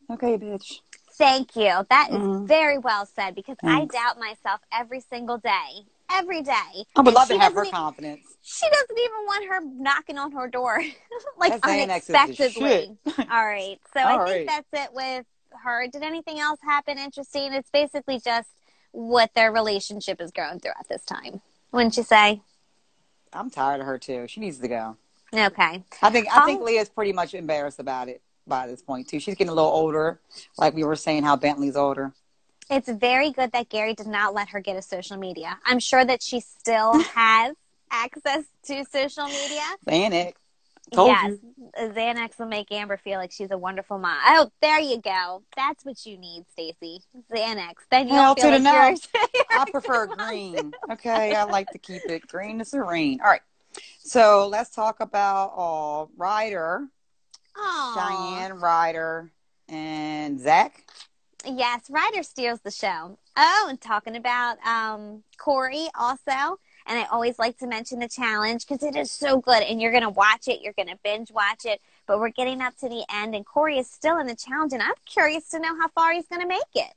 Okay, 0.09 0.37
bitch. 0.37 0.79
Thank 1.11 1.57
you. 1.57 1.85
That 1.89 2.07
is 2.11 2.21
Mhm. 2.21 2.47
very 2.47 2.77
well 2.77 3.05
said 3.05 3.35
because 3.35 3.57
Thanks. 3.61 3.93
I 3.93 3.99
doubt 3.99 4.17
myself 4.17 4.61
every 4.71 5.01
single 5.01 5.37
day. 5.37 5.85
Every 6.11 6.41
day. 6.41 6.53
I 6.53 6.83
would 6.97 7.07
And 7.07 7.15
love 7.15 7.27
to 7.27 7.37
have 7.37 7.53
her 7.53 7.59
doesn't 7.61 7.67
e- 7.67 7.71
confidence. 7.71 8.21
She 8.41 8.67
doesn't 8.69 8.97
even 8.97 9.25
want 9.25 9.45
her 9.49 9.59
knocking 9.83 10.17
on 10.17 10.31
her 10.31 10.47
door 10.47 10.81
like 11.37 11.61
That 11.61 11.61
Xanax 11.61 11.97
is 12.01 12.07
the 12.07 12.17
unexpectedly. 12.19 12.97
All 13.31 13.45
right. 13.45 13.77
So 13.93 13.99
I 13.99 14.17
All 14.17 14.25
think 14.25 14.49
that's 14.49 14.67
it 14.73 14.89
with 14.93 15.25
her. 15.63 15.87
Did 15.87 16.03
anything 16.03 16.39
else 16.39 16.59
happen 16.63 16.97
interesting? 16.97 17.53
It's 17.53 17.69
basically 17.69 18.19
just 18.19 18.49
what 18.91 19.31
their 19.35 19.51
relationship 19.51 20.19
is 20.21 20.31
going 20.31 20.59
through 20.59 20.71
at 20.79 20.87
this 20.89 21.03
time. 21.05 21.41
Wouldn't 21.71 21.95
you 21.97 22.03
say? 22.03 22.41
I'm 23.33 23.51
tired 23.51 23.81
of 23.81 23.85
her 23.85 23.99
too. 23.99 24.25
She 24.27 24.39
needs 24.39 24.57
to 24.59 24.67
go. 24.67 24.97
Okay. 25.31 25.83
I 26.01 26.09
think 26.09 26.27
I 26.35 26.45
think 26.45 26.61
Oh. 26.61 26.63
Leah's 26.63 26.89
pretty 26.89 27.13
much 27.13 27.35
embarrassed 27.35 27.79
about 27.79 28.09
it 28.09 28.23
by 28.47 28.65
this 28.65 28.81
point 28.81 29.07
too. 29.07 29.19
She's 29.19 29.35
getting 29.35 29.51
a 29.51 29.53
little 29.53 29.69
older, 29.69 30.19
like 30.57 30.73
we 30.73 30.83
were 30.83 30.95
saying 30.95 31.21
how 31.23 31.35
Bentley's 31.35 31.75
older. 31.75 32.13
It's 32.69 32.89
very 32.89 33.31
good 33.31 33.51
that 33.53 33.69
Gary 33.69 33.93
did 33.93 34.07
not 34.07 34.33
let 34.33 34.49
her 34.49 34.59
get 34.59 34.77
a 34.77 34.81
social 34.81 35.17
media. 35.17 35.57
I'm 35.65 35.79
sure 35.79 36.05
that 36.05 36.21
she 36.21 36.39
still 36.39 36.99
has 37.15 37.55
access 37.91 38.43
to 38.65 38.85
social 38.85 39.25
media. 39.25 39.61
It. 39.87 40.35
Told 40.91 41.09
yes, 41.09 41.33
you. 41.43 41.89
Xanax 41.89 42.39
will 42.39 42.47
make 42.47 42.71
Amber 42.71 42.97
feel 42.97 43.19
like 43.19 43.31
she's 43.31 43.51
a 43.51 43.57
wonderful 43.57 43.99
mom. 43.99 44.17
Oh, 44.25 44.49
there 44.61 44.79
you 44.79 44.99
go. 44.99 45.43
That's 45.55 45.85
what 45.85 46.03
you 46.05 46.17
need, 46.17 46.45
Stacy. 46.51 47.01
Xanax. 47.31 47.73
Then 47.91 48.07
you 48.07 48.15
Hell 48.15 48.35
feel 48.35 48.51
to 48.51 48.59
like 48.59 48.97
you're. 49.13 49.43
I 49.51 49.69
prefer 49.69 50.07
green. 50.07 50.71
Okay, 50.91 51.35
I 51.35 51.43
like 51.43 51.69
to 51.71 51.77
keep 51.77 52.03
it 52.05 52.27
green 52.27 52.59
to 52.59 52.65
serene. 52.65 53.19
All 53.21 53.29
right. 53.29 53.41
So 53.99 54.47
let's 54.47 54.71
talk 54.71 54.99
about 54.99 55.53
uh, 55.55 56.05
Ryder, 56.17 56.87
Aw. 57.55 58.37
Cheyenne, 58.39 58.59
Ryder, 58.59 59.31
and 59.67 60.39
Zach. 60.39 60.85
Yes, 61.45 61.89
Ryder 61.89 62.23
steals 62.23 62.59
the 62.61 62.71
show. 62.71 63.17
Oh, 63.37 63.67
and 63.69 63.79
talking 63.79 64.15
about 64.15 64.57
um, 64.65 65.23
Cory 65.37 65.87
also. 65.97 66.59
And 66.85 66.97
I 66.97 67.05
always 67.11 67.37
like 67.37 67.57
to 67.59 67.67
mention 67.67 67.99
the 67.99 68.07
challenge 68.07 68.67
because 68.67 68.83
it 68.83 68.95
is 68.95 69.11
so 69.11 69.39
good. 69.39 69.61
And 69.63 69.81
you're 69.81 69.91
going 69.91 70.03
to 70.03 70.09
watch 70.09 70.47
it, 70.47 70.61
you're 70.61 70.73
going 70.73 70.89
to 70.89 70.97
binge 71.03 71.31
watch 71.31 71.65
it. 71.65 71.81
But 72.07 72.19
we're 72.19 72.29
getting 72.29 72.61
up 72.61 72.75
to 72.77 72.89
the 72.89 73.05
end, 73.13 73.35
and 73.35 73.45
Cory 73.45 73.77
is 73.77 73.89
still 73.89 74.17
in 74.19 74.27
the 74.27 74.35
challenge. 74.35 74.73
And 74.73 74.81
I'm 74.81 74.95
curious 75.05 75.47
to 75.49 75.59
know 75.59 75.77
how 75.79 75.87
far 75.89 76.13
he's 76.13 76.27
going 76.27 76.41
to 76.41 76.47
make 76.47 76.61
it. 76.73 76.91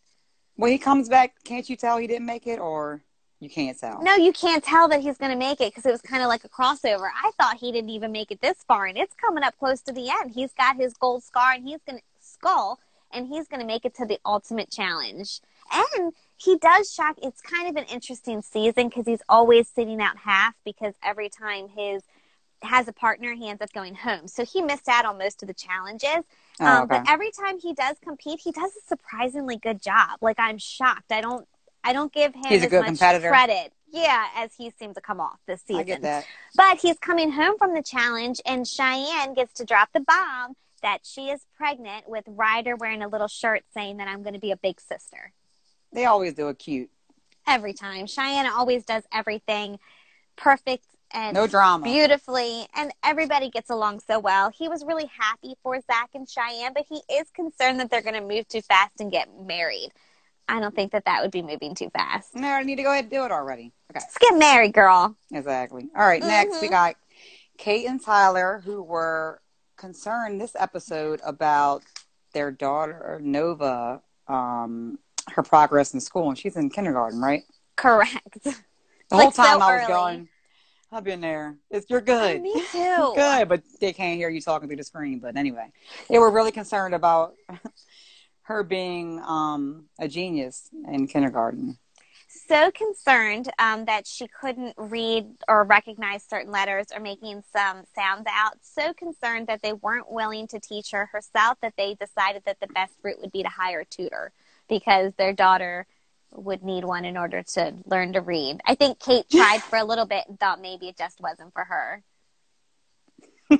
When 0.56 0.72
he 0.72 0.78
comes 0.78 1.08
back, 1.08 1.34
can't 1.44 1.68
you 1.68 1.76
tell 1.76 1.98
he 1.98 2.06
didn't 2.06 2.26
make 2.26 2.46
it, 2.46 2.58
or 2.58 3.02
you 3.40 3.50
can't 3.50 3.78
tell? 3.78 4.02
No, 4.02 4.14
you 4.14 4.32
can't 4.32 4.62
tell 4.62 4.88
that 4.88 5.00
he's 5.00 5.18
going 5.18 5.32
to 5.32 5.36
make 5.36 5.60
it 5.60 5.70
because 5.72 5.84
it 5.84 5.92
was 5.92 6.00
kind 6.00 6.22
of 6.22 6.28
like 6.28 6.44
a 6.44 6.48
crossover. 6.48 7.08
I 7.22 7.30
thought 7.40 7.58
he 7.58 7.72
didn't 7.72 7.90
even 7.90 8.12
make 8.12 8.30
it 8.30 8.40
this 8.40 8.58
far, 8.66 8.86
and 8.86 8.96
it's 8.96 9.14
coming 9.14 9.44
up 9.44 9.58
close 9.58 9.82
to 9.82 9.92
the 9.92 10.08
end. 10.10 10.32
He's 10.32 10.52
got 10.52 10.76
his 10.76 10.94
gold 10.94 11.22
scar, 11.22 11.52
and 11.52 11.66
he's 11.66 11.80
going 11.86 11.98
to 11.98 12.04
skull, 12.20 12.78
and 13.12 13.28
he's 13.28 13.48
going 13.48 13.60
to 13.60 13.66
make 13.66 13.84
it 13.84 13.94
to 13.96 14.06
the 14.06 14.18
ultimate 14.24 14.70
challenge. 14.70 15.40
And 15.72 16.12
he 16.36 16.58
does 16.58 16.92
shock. 16.92 17.16
It's 17.22 17.40
kind 17.40 17.68
of 17.68 17.76
an 17.76 17.84
interesting 17.92 18.42
season 18.42 18.88
because 18.88 19.06
he's 19.06 19.22
always 19.28 19.68
sitting 19.68 20.00
out 20.00 20.18
half 20.18 20.54
because 20.64 20.94
every 21.02 21.28
time 21.28 21.68
his 21.68 22.02
has 22.62 22.86
a 22.88 22.92
partner, 22.92 23.34
he 23.34 23.48
ends 23.48 23.60
up 23.62 23.72
going 23.72 23.94
home. 23.94 24.28
So 24.28 24.44
he 24.44 24.62
missed 24.62 24.88
out 24.88 25.04
on 25.04 25.18
most 25.18 25.42
of 25.42 25.48
the 25.48 25.54
challenges. 25.54 26.24
Oh, 26.60 26.66
Um, 26.66 26.82
okay. 26.84 27.00
But 27.00 27.10
every 27.10 27.30
time 27.30 27.58
he 27.58 27.74
does 27.74 27.96
compete, 28.02 28.40
he 28.42 28.52
does 28.52 28.70
a 28.76 28.86
surprisingly 28.86 29.56
good 29.56 29.82
job. 29.82 30.18
Like 30.20 30.38
I'm 30.38 30.58
shocked. 30.58 31.10
I 31.10 31.20
don't. 31.20 31.46
I 31.84 31.92
don't 31.92 32.12
give 32.12 32.32
him 32.32 32.44
as 32.46 32.70
much 32.70 32.84
competitor. 32.84 33.28
credit. 33.28 33.72
Yeah, 33.90 34.26
as 34.36 34.54
he 34.56 34.70
seemed 34.78 34.94
to 34.94 35.00
come 35.00 35.20
off 35.20 35.40
this 35.46 35.62
season. 35.62 35.80
I 35.80 35.82
get 35.82 36.02
that. 36.02 36.24
But 36.54 36.78
he's 36.78 36.96
coming 36.98 37.32
home 37.32 37.58
from 37.58 37.74
the 37.74 37.82
challenge, 37.82 38.40
and 38.46 38.66
Cheyenne 38.66 39.34
gets 39.34 39.52
to 39.54 39.64
drop 39.64 39.88
the 39.92 40.00
bomb 40.00 40.54
that 40.82 40.98
she 41.04 41.30
is 41.30 41.46
pregnant 41.56 42.08
with 42.08 42.24
Ryder 42.26 42.76
wearing 42.76 43.02
a 43.02 43.08
little 43.08 43.28
shirt 43.28 43.62
saying 43.74 43.98
that 43.98 44.08
I'm 44.08 44.22
going 44.22 44.34
to 44.34 44.40
be 44.40 44.50
a 44.52 44.56
big 44.56 44.80
sister. 44.80 45.32
They 45.92 46.04
always 46.06 46.34
do 46.34 46.48
it 46.48 46.58
cute. 46.58 46.90
every 47.46 47.72
time. 47.72 48.06
Cheyenne 48.06 48.46
always 48.46 48.84
does 48.84 49.02
everything 49.12 49.78
perfect 50.36 50.84
and 51.10 51.34
No 51.34 51.46
drama. 51.46 51.84
beautifully, 51.84 52.66
and 52.74 52.92
everybody 53.04 53.50
gets 53.50 53.68
along 53.68 54.00
so 54.00 54.18
well. 54.18 54.50
He 54.50 54.68
was 54.68 54.84
really 54.84 55.10
happy 55.18 55.54
for 55.62 55.78
Zach 55.80 56.10
and 56.14 56.26
Cheyenne, 56.28 56.72
but 56.74 56.86
he 56.88 57.02
is 57.12 57.28
concerned 57.34 57.80
that 57.80 57.90
they're 57.90 58.00
going 58.00 58.14
to 58.14 58.26
move 58.26 58.48
too 58.48 58.62
fast 58.62 59.00
and 59.00 59.10
get 59.10 59.28
married. 59.44 59.90
I 60.48 60.58
don't 60.60 60.74
think 60.74 60.92
that 60.92 61.04
that 61.04 61.20
would 61.22 61.30
be 61.30 61.42
moving 61.42 61.74
too 61.74 61.90
fast. 61.90 62.34
No, 62.34 62.48
I 62.48 62.62
need 62.62 62.76
to 62.76 62.82
go 62.82 62.90
ahead 62.92 63.04
and 63.04 63.10
do 63.10 63.24
it 63.24 63.30
already. 63.32 63.72
Okay. 63.90 64.00
Let's 64.00 64.18
get 64.18 64.38
married, 64.38 64.72
girl. 64.72 65.16
Exactly. 65.32 65.88
All 65.96 66.06
right, 66.06 66.22
next 66.22 66.60
we 66.60 66.68
Mhm. 66.68 66.70
got 66.70 66.96
Kate 67.58 67.86
and 67.86 68.02
Tyler, 68.02 68.62
who 68.64 68.82
were 68.82 69.42
concerned 69.82 70.40
this 70.40 70.54
episode 70.58 71.20
about 71.24 71.82
their 72.34 72.52
daughter 72.52 73.18
Nova, 73.20 74.00
um, 74.28 74.96
her 75.32 75.42
progress 75.42 75.92
in 75.92 76.00
school, 76.00 76.28
and 76.28 76.38
she's 76.38 76.56
in 76.56 76.70
kindergarten, 76.70 77.20
right? 77.20 77.42
Correct. 77.76 78.44
The 78.44 78.52
whole 79.12 79.24
Like, 79.26 79.34
so 79.34 79.42
time 79.42 79.60
I 79.60 79.74
was 79.74 79.82
early. 79.82 79.92
going, 79.92 80.28
I've 80.92 81.02
been 81.02 81.20
there. 81.20 81.56
It's 81.68 81.90
you're 81.90 82.00
good. 82.00 82.42
Me 82.42 82.52
too. 82.70 83.12
good, 83.16 83.48
but 83.48 83.62
they 83.80 83.92
can't 83.92 84.16
hear 84.18 84.28
you 84.28 84.40
talking 84.40 84.68
through 84.68 84.76
the 84.76 84.84
screen. 84.84 85.18
But 85.18 85.36
anyway, 85.36 85.72
they 86.08 86.20
were 86.20 86.30
really 86.30 86.52
concerned 86.52 86.94
about 86.94 87.34
her 88.42 88.62
being 88.62 89.20
um, 89.26 89.86
a 89.98 90.06
genius 90.06 90.68
in 90.88 91.08
kindergarten. 91.08 91.76
So 92.32 92.70
concerned 92.70 93.50
um, 93.58 93.84
that 93.86 94.06
she 94.06 94.26
couldn't 94.28 94.74
read 94.76 95.26
or 95.48 95.64
recognize 95.64 96.22
certain 96.22 96.52
letters 96.52 96.86
or 96.94 97.00
making 97.00 97.42
some 97.52 97.84
sounds 97.94 98.26
out. 98.28 98.54
So 98.62 98.92
concerned 98.94 99.46
that 99.48 99.62
they 99.62 99.72
weren't 99.72 100.10
willing 100.10 100.46
to 100.48 100.60
teach 100.60 100.90
her 100.92 101.06
herself 101.06 101.58
that 101.62 101.74
they 101.76 101.94
decided 101.94 102.42
that 102.46 102.60
the 102.60 102.68
best 102.68 102.94
route 103.02 103.20
would 103.20 103.32
be 103.32 103.42
to 103.42 103.48
hire 103.48 103.80
a 103.80 103.84
tutor 103.84 104.32
because 104.68 105.12
their 105.14 105.32
daughter 105.32 105.86
would 106.32 106.62
need 106.62 106.84
one 106.84 107.04
in 107.04 107.16
order 107.16 107.42
to 107.42 107.74
learn 107.84 108.12
to 108.14 108.20
read. 108.20 108.60
I 108.66 108.74
think 108.74 108.98
Kate 108.98 109.28
tried 109.30 109.62
for 109.62 109.78
a 109.78 109.84
little 109.84 110.06
bit 110.06 110.24
and 110.28 110.38
thought 110.40 110.60
maybe 110.60 110.88
it 110.88 110.96
just 110.96 111.20
wasn't 111.20 111.52
for 111.52 111.64
her. 111.64 112.02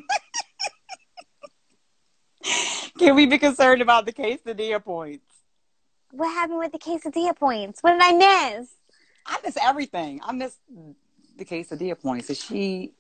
Can 2.98 3.14
we 3.14 3.26
be 3.26 3.38
concerned 3.38 3.82
about 3.82 4.06
the 4.06 4.12
quesadilla 4.12 4.82
points? 4.82 5.31
What 6.12 6.28
happened 6.28 6.58
with 6.58 6.72
the 6.72 6.78
quesadilla 6.78 7.34
points? 7.34 7.82
What 7.82 7.92
did 7.92 8.02
I 8.02 8.12
miss? 8.12 8.68
I 9.24 9.38
miss 9.42 9.56
everything. 9.60 10.20
I 10.22 10.32
miss 10.32 10.56
the 11.38 11.44
quesadilla 11.44 11.98
points. 11.98 12.28
Is 12.28 12.38
she? 12.38 12.92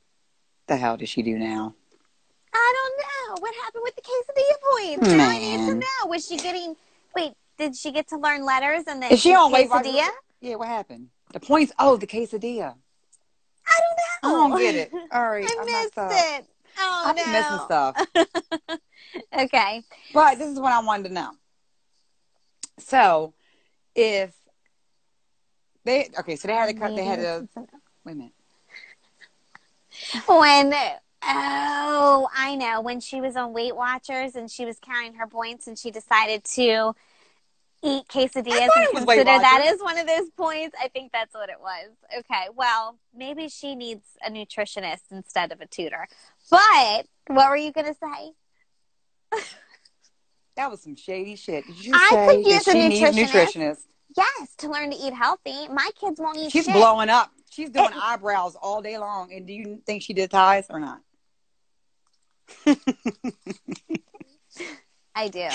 The 0.66 0.76
hell 0.78 0.96
does 0.96 1.10
she 1.10 1.20
do 1.20 1.38
now? 1.38 1.74
I 2.54 2.74
don't 2.74 3.36
know. 3.36 3.42
What 3.42 3.54
happened 3.56 3.82
with 3.84 3.96
the 3.96 4.02
quesadilla 4.02 4.56
points? 4.72 5.14
Now 5.14 5.28
I 5.28 5.38
need 5.38 5.58
to 5.58 5.72
hmm. 5.72 5.78
know. 5.80 6.06
Was 6.06 6.26
she 6.26 6.38
getting? 6.38 6.74
Wait, 7.14 7.34
did 7.58 7.76
she 7.76 7.92
get 7.92 8.08
to 8.08 8.16
learn 8.16 8.46
letters 8.46 8.84
and 8.86 9.02
then 9.02 9.12
Is 9.12 9.20
she 9.20 9.34
on 9.34 9.52
quesadilla? 9.52 10.08
Yeah, 10.40 10.54
what 10.54 10.68
happened? 10.68 11.08
The 11.34 11.40
points. 11.40 11.70
Oh, 11.78 11.98
the 11.98 12.06
quesadilla. 12.06 12.74
I 13.66 13.80
I 14.22 14.30
don't 14.30 14.32
know. 14.32 14.46
I 14.46 14.48
don't 14.48 14.58
get 14.58 14.74
it. 14.74 14.90
All 15.12 15.30
right, 15.30 15.44
I 15.46 15.60
I 15.60 15.64
missed 15.66 15.92
it. 15.98 16.46
Oh 16.78 17.02
I've 17.06 17.16
no. 17.16 17.24
been 17.24 17.32
missing 17.32 17.58
stuff. 17.66 18.80
okay. 19.38 19.82
But 20.14 20.38
this 20.38 20.48
is 20.48 20.58
what 20.58 20.72
I 20.72 20.80
wanted 20.80 21.08
to 21.08 21.14
know. 21.14 21.32
So, 22.84 23.34
if 23.94 24.32
they 25.84 26.08
okay, 26.18 26.36
so 26.36 26.48
they 26.48 26.54
had 26.54 26.66
to 26.66 26.74
cut. 26.74 26.94
They 26.94 27.04
had 27.04 27.20
to 27.20 27.48
wait 28.04 28.12
a 28.12 28.14
minute. 28.14 28.32
when 30.26 30.72
oh 31.24 32.28
I 32.34 32.56
know 32.56 32.80
when 32.80 33.00
she 33.00 33.20
was 33.20 33.36
on 33.36 33.52
Weight 33.52 33.76
Watchers 33.76 34.34
and 34.34 34.50
she 34.50 34.64
was 34.64 34.78
counting 34.78 35.14
her 35.14 35.26
points 35.26 35.66
and 35.66 35.78
she 35.78 35.90
decided 35.90 36.44
to 36.44 36.94
eat 37.84 38.06
quesadillas 38.08 38.52
I 38.52 38.62
and 38.62 38.72
thought 38.72 38.84
it 38.84 38.94
was 38.94 39.04
Weight 39.04 39.16
consider 39.16 39.38
that 39.38 39.66
as 39.66 39.80
one 39.80 39.98
of 39.98 40.06
those 40.06 40.30
points. 40.36 40.76
I 40.80 40.88
think 40.88 41.10
that's 41.12 41.34
what 41.34 41.48
it 41.48 41.60
was. 41.60 41.90
Okay, 42.18 42.48
well 42.54 42.98
maybe 43.14 43.48
she 43.48 43.74
needs 43.74 44.04
a 44.24 44.30
nutritionist 44.30 45.10
instead 45.10 45.52
of 45.52 45.60
a 45.60 45.66
tutor. 45.66 46.06
But 46.50 47.06
what 47.26 47.50
were 47.50 47.56
you 47.56 47.72
gonna 47.72 47.94
say? 47.94 48.32
That 50.56 50.70
was 50.70 50.82
some 50.82 50.96
shady 50.96 51.36
shit. 51.36 51.66
Did 51.66 51.84
you 51.84 51.92
I 51.94 52.08
say 52.10 52.26
could 52.36 52.44
that 52.44 52.50
use 52.50 52.68
a 52.68 52.72
she 52.72 52.88
needs 52.88 53.00
nutritionist. 53.16 53.32
nutritionist? 53.54 53.78
Yes, 54.16 54.54
to 54.58 54.68
learn 54.70 54.90
to 54.90 54.96
eat 54.96 55.14
healthy. 55.14 55.68
My 55.68 55.88
kids 55.98 56.20
won't 56.20 56.36
eat 56.36 56.52
She's 56.52 56.66
shit. 56.66 56.74
blowing 56.74 57.08
up. 57.08 57.30
She's 57.50 57.70
doing 57.70 57.86
It- 57.86 57.96
eyebrows 57.96 58.54
all 58.56 58.82
day 58.82 58.98
long. 58.98 59.32
And 59.32 59.46
do 59.46 59.52
you 59.52 59.80
think 59.86 60.02
she 60.02 60.12
did 60.12 60.30
ties 60.30 60.66
or 60.68 60.78
not? 60.80 61.00
I 65.14 65.28
do. 65.28 65.48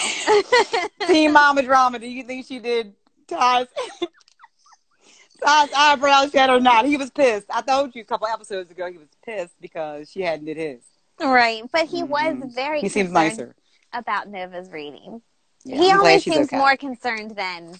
Team 1.08 1.34
Mama 1.34 1.64
Drama, 1.64 2.00
do 2.00 2.08
you 2.08 2.24
think 2.24 2.46
she 2.46 2.60
did 2.60 2.94
ties? 3.28 3.68
ties 5.44 5.70
eyebrows 5.76 6.34
yet 6.34 6.50
or 6.50 6.60
not? 6.60 6.86
He 6.86 6.98
was 6.98 7.10
pissed. 7.10 7.48
I 7.50 7.62
told 7.62 7.96
you 7.96 8.02
a 8.02 8.06
couple 8.06 8.28
episodes 8.28 8.70
ago 8.72 8.92
he 8.92 8.98
was 8.98 9.08
pissed 9.26 9.54
because 9.62 10.10
she 10.12 10.22
hadn't 10.22 10.46
did 10.46 10.58
his. 10.58 10.82
right, 11.20 11.64
but 11.72 11.88
he 11.88 12.04
was 12.04 12.34
Mhm. 12.36 12.54
very. 12.54 12.82
He 12.82 12.90
seems 12.90 13.12
nicer. 13.12 13.56
About 13.94 14.28
Nova's 14.30 14.70
reading. 14.70 15.22
Yeah, 15.64 15.78
he 15.78 15.92
I'm 15.92 16.00
always 16.00 16.24
seems 16.24 16.48
okay. 16.48 16.58
more 16.58 16.78
concerned 16.78 17.32
than 17.32 17.76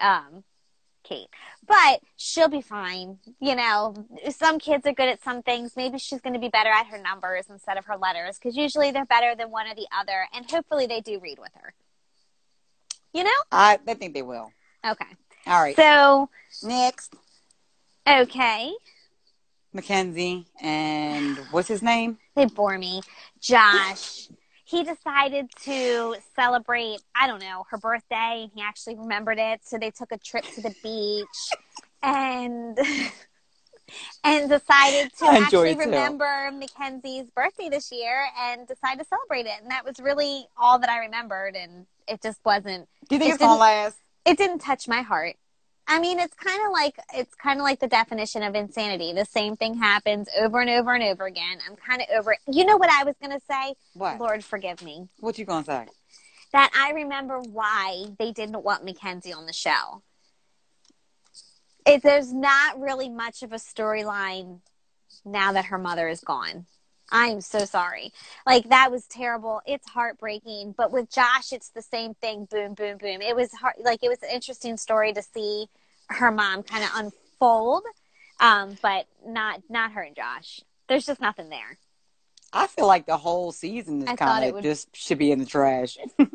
um, 0.00 0.44
Kate, 1.04 1.28
but 1.66 2.00
she'll 2.16 2.48
be 2.48 2.60
fine. 2.60 3.18
You 3.40 3.56
know, 3.56 3.94
some 4.30 4.58
kids 4.58 4.86
are 4.86 4.92
good 4.92 5.08
at 5.08 5.22
some 5.22 5.42
things. 5.42 5.72
Maybe 5.76 5.98
she's 5.98 6.20
going 6.20 6.34
to 6.34 6.40
be 6.40 6.48
better 6.48 6.70
at 6.70 6.86
her 6.86 6.98
numbers 6.98 7.46
instead 7.48 7.78
of 7.78 7.86
her 7.86 7.96
letters 7.96 8.38
because 8.38 8.56
usually 8.56 8.90
they're 8.90 9.06
better 9.06 9.34
than 9.34 9.50
one 9.50 9.66
or 9.66 9.74
the 9.74 9.86
other, 9.96 10.26
and 10.34 10.50
hopefully 10.50 10.86
they 10.86 11.00
do 11.00 11.18
read 11.20 11.38
with 11.38 11.52
her. 11.54 11.74
You 13.12 13.24
know? 13.24 13.30
I, 13.50 13.78
I 13.86 13.94
think 13.94 14.12
they 14.12 14.22
will. 14.22 14.52
Okay. 14.86 15.06
All 15.46 15.62
right. 15.62 15.76
So, 15.76 16.28
Next, 16.62 17.14
okay. 18.06 18.72
Mackenzie 19.72 20.46
and 20.60 21.38
what's 21.50 21.68
his 21.68 21.82
name? 21.82 22.18
They 22.34 22.46
bore 22.46 22.78
me. 22.78 23.02
Josh. 23.40 24.28
He 24.68 24.82
decided 24.82 25.48
to 25.64 26.16
celebrate, 26.34 26.98
I 27.14 27.28
don't 27.28 27.40
know, 27.40 27.64
her 27.70 27.78
birthday, 27.78 28.42
and 28.42 28.50
he 28.52 28.60
actually 28.62 28.96
remembered 28.96 29.38
it. 29.38 29.60
So 29.64 29.78
they 29.78 29.92
took 29.92 30.10
a 30.10 30.18
trip 30.18 30.44
to 30.56 30.60
the 30.60 30.74
beach 30.82 31.52
and 32.02 32.76
and 34.24 34.48
decided 34.50 35.12
to 35.18 35.24
I 35.26 35.38
actually 35.44 35.70
it 35.70 35.74
too. 35.74 35.80
remember 35.84 36.50
Mackenzie's 36.52 37.30
birthday 37.30 37.68
this 37.68 37.92
year 37.92 38.26
and 38.36 38.66
decide 38.66 38.98
to 38.98 39.04
celebrate 39.04 39.46
it. 39.46 39.60
And 39.62 39.70
that 39.70 39.84
was 39.84 40.00
really 40.00 40.48
all 40.58 40.80
that 40.80 40.90
I 40.90 40.98
remembered 40.98 41.54
and 41.54 41.86
it 42.08 42.20
just 42.20 42.40
wasn't 42.44 42.88
Do 43.08 43.14
you 43.14 43.18
think 43.20 43.30
It 43.30 43.34
it's 43.34 43.38
gonna 43.38 43.52
didn't- 43.52 43.60
last? 43.60 43.98
it 44.24 44.36
didn't 44.36 44.58
touch 44.58 44.88
my 44.88 45.02
heart. 45.02 45.36
I 45.88 46.00
mean, 46.00 46.18
it's 46.18 46.34
kind 46.34 46.60
of 46.66 46.72
like 46.72 46.98
it's 47.14 47.34
kind 47.34 47.60
of 47.60 47.64
like 47.64 47.78
the 47.78 47.86
definition 47.86 48.42
of 48.42 48.54
insanity. 48.54 49.12
The 49.12 49.24
same 49.24 49.56
thing 49.56 49.74
happens 49.78 50.28
over 50.38 50.60
and 50.60 50.68
over 50.68 50.94
and 50.94 51.04
over 51.04 51.26
again. 51.26 51.58
I'm 51.68 51.76
kind 51.76 52.02
of 52.02 52.08
over 52.18 52.32
it. 52.32 52.38
You 52.48 52.64
know 52.64 52.76
what 52.76 52.90
I 52.90 53.04
was 53.04 53.14
going 53.22 53.38
to 53.38 53.44
say? 53.48 53.74
What? 53.94 54.18
Lord 54.18 54.44
forgive 54.44 54.82
me. 54.82 55.08
What 55.20 55.38
you 55.38 55.44
gonna 55.44 55.64
say? 55.64 55.86
That 56.52 56.70
I 56.76 56.92
remember 56.92 57.40
why 57.40 58.06
they 58.18 58.32
didn't 58.32 58.62
want 58.62 58.84
Mackenzie 58.84 59.32
on 59.32 59.46
the 59.46 59.52
show. 59.52 60.02
It, 61.86 62.02
there's 62.02 62.32
not 62.32 62.80
really 62.80 63.08
much 63.08 63.42
of 63.42 63.52
a 63.52 63.56
storyline 63.56 64.60
now 65.24 65.52
that 65.52 65.66
her 65.66 65.78
mother 65.78 66.08
is 66.08 66.20
gone. 66.20 66.66
I'm 67.10 67.40
so 67.40 67.64
sorry. 67.64 68.12
Like 68.46 68.68
that 68.70 68.90
was 68.90 69.06
terrible. 69.06 69.60
It's 69.66 69.88
heartbreaking. 69.88 70.74
But 70.76 70.92
with 70.92 71.10
Josh, 71.10 71.52
it's 71.52 71.70
the 71.70 71.82
same 71.82 72.14
thing. 72.14 72.46
Boom, 72.50 72.74
boom, 72.74 72.98
boom. 72.98 73.22
It 73.22 73.36
was 73.36 73.52
hard, 73.52 73.74
like 73.82 74.02
it 74.02 74.08
was 74.08 74.22
an 74.22 74.30
interesting 74.32 74.76
story 74.76 75.12
to 75.12 75.22
see 75.22 75.66
her 76.08 76.30
mom 76.30 76.62
kind 76.62 76.84
of 76.84 76.90
unfold, 76.94 77.82
um, 78.40 78.76
but 78.82 79.06
not 79.24 79.62
not 79.68 79.92
her 79.92 80.02
and 80.02 80.16
Josh. 80.16 80.60
There's 80.88 81.06
just 81.06 81.20
nothing 81.20 81.48
there. 81.48 81.78
I 82.52 82.66
feel 82.68 82.86
like 82.86 83.06
the 83.06 83.16
whole 83.16 83.52
season 83.52 84.02
is 84.02 84.18
kind 84.18 84.44
of 84.44 84.54
would- 84.54 84.62
just 84.62 84.94
should 84.96 85.18
be 85.18 85.30
in 85.30 85.38
the 85.38 85.46
trash. 85.46 85.98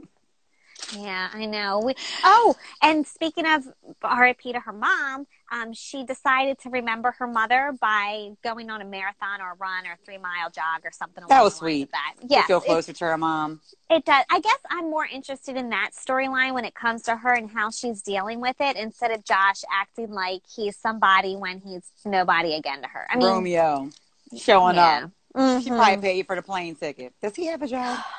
Yeah, 0.97 1.29
I 1.33 1.45
know. 1.45 1.79
We, 1.79 1.93
oh, 2.23 2.55
and 2.81 3.05
speaking 3.07 3.45
of 3.45 3.65
RIP 4.03 4.41
to 4.53 4.59
her 4.59 4.73
mom, 4.73 5.27
um, 5.51 5.73
she 5.73 6.05
decided 6.05 6.59
to 6.59 6.69
remember 6.69 7.11
her 7.19 7.27
mother 7.27 7.73
by 7.79 8.31
going 8.43 8.69
on 8.69 8.81
a 8.81 8.85
marathon 8.85 9.41
or 9.41 9.51
a 9.51 9.55
run 9.55 9.85
or 9.85 9.93
a 9.93 9.97
three 10.05 10.17
mile 10.17 10.49
jog 10.49 10.81
or 10.83 10.91
something. 10.91 11.23
That 11.27 11.43
was 11.43 11.55
sweet. 11.55 11.89
That. 11.91 12.15
to 12.21 12.27
Yes, 12.29 12.47
feel 12.47 12.61
closer 12.61 12.93
to 12.93 13.05
her 13.05 13.17
mom. 13.17 13.61
It 13.89 14.05
does. 14.05 14.23
I 14.29 14.39
guess 14.39 14.57
I'm 14.69 14.89
more 14.89 15.05
interested 15.05 15.57
in 15.57 15.69
that 15.69 15.91
storyline 15.93 16.53
when 16.53 16.65
it 16.65 16.73
comes 16.73 17.03
to 17.03 17.15
her 17.15 17.33
and 17.33 17.49
how 17.49 17.69
she's 17.69 18.01
dealing 18.01 18.39
with 18.39 18.55
it 18.59 18.77
instead 18.77 19.11
of 19.11 19.23
Josh 19.25 19.61
acting 19.71 20.11
like 20.11 20.41
he's 20.53 20.77
somebody 20.77 21.35
when 21.35 21.59
he's 21.59 21.83
nobody 22.05 22.55
again 22.55 22.81
to 22.81 22.87
her. 22.87 23.07
I 23.09 23.17
mean, 23.17 23.27
Romeo 23.27 23.89
showing 24.37 24.75
yeah. 24.75 25.05
up. 25.05 25.11
She 25.61 25.69
Mhm. 25.69 25.77
probably 25.77 25.97
paid 25.97 26.27
for 26.27 26.35
the 26.35 26.41
plane 26.41 26.75
ticket. 26.75 27.13
Does 27.21 27.35
he 27.35 27.45
have 27.45 27.61
a 27.61 27.67
job? 27.67 27.99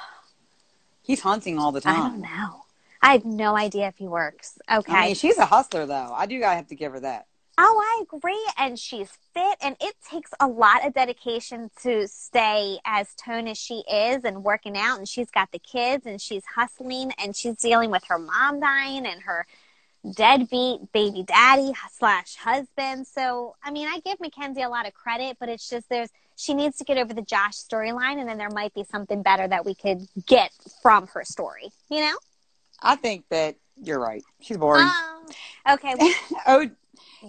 He's 1.05 1.21
hunting 1.21 1.59
all 1.59 1.73
the 1.73 1.81
time. 1.81 2.01
I 2.01 2.09
don't 2.09 2.21
know. 2.21 2.62
I 3.03 3.13
have 3.13 3.25
no 3.25 3.57
idea 3.57 3.89
if 3.89 3.97
he 3.97 4.07
works. 4.07 4.59
Okay. 4.71 4.93
I 4.93 5.07
mean, 5.07 5.15
she's 5.17 5.39
a 5.39 5.47
hustler, 5.47 5.87
though. 5.87 6.13
I 6.15 6.27
do 6.27 6.39
gotta 6.39 6.57
have 6.57 6.69
to 6.69 6.77
give 6.77 6.93
her 6.93 7.01
that. 7.01 7.27
Oh, 7.59 7.79
I 7.81 8.03
agree. 8.03 8.49
And 8.57 8.79
she's 8.79 9.11
fit, 9.35 9.59
and 9.61 9.77
it 9.81 9.95
takes 10.09 10.31
a 10.41 10.47
lot 10.47 10.87
of 10.87 10.95
dedication 10.95 11.71
to 11.83 12.09
stay 12.09 12.79
as 12.85 13.15
toned 13.15 13.49
as 13.49 13.59
she 13.59 13.83
is 13.93 14.25
and 14.25 14.43
working 14.43 14.77
out. 14.79 14.99
And 14.99 15.09
she's 15.09 15.31
got 15.31 15.53
the 15.53 15.59
kids, 15.59 16.07
and 16.07 16.21
she's 16.21 16.45
hustling, 16.55 17.13
and 17.19 17.37
she's 17.37 17.57
dealing 17.57 17.91
with 17.91 18.05
her 18.09 18.19
mom 18.19 18.61
dying 18.61 19.05
and 19.05 19.23
her 19.23 19.47
deadbeat 20.17 20.93
baby 20.93 21.25
daddy 21.25 21.73
slash 21.97 22.37
husband. 22.37 23.07
So, 23.07 23.55
I 23.63 23.71
mean, 23.71 23.87
I 23.87 24.01
give 24.05 24.19
Mackenzie 24.21 24.63
a 24.63 24.69
lot 24.69 24.87
of 24.87 24.95
credit, 24.95 25.37
but 25.39 25.49
it's 25.49 25.69
just 25.69 25.89
there's 25.89 26.09
she 26.37 26.55
needs 26.55 26.79
to 26.79 26.85
get 26.85 26.97
over 26.97 27.13
the 27.13 27.23
Josh 27.23 27.57
storyline, 27.57 28.19
and 28.19 28.29
then 28.29 28.39
there 28.39 28.51
might 28.51 28.73
be 28.75 28.85
something 28.85 29.23
better 29.23 29.47
that 29.47 29.67
we 29.67 29.75
could 29.75 30.07
get 30.27 30.51
from 30.83 31.07
her 31.09 31.25
story. 31.25 31.71
You 31.91 32.01
know? 32.01 32.17
I 32.83 32.97
think 32.97 33.25
that 33.31 33.57
you're 33.83 34.01
right. 34.01 34.23
She's 34.41 34.57
boring. 34.57 34.87
Um, 34.87 35.75
okay. 35.75 35.95
oh, 36.47 36.69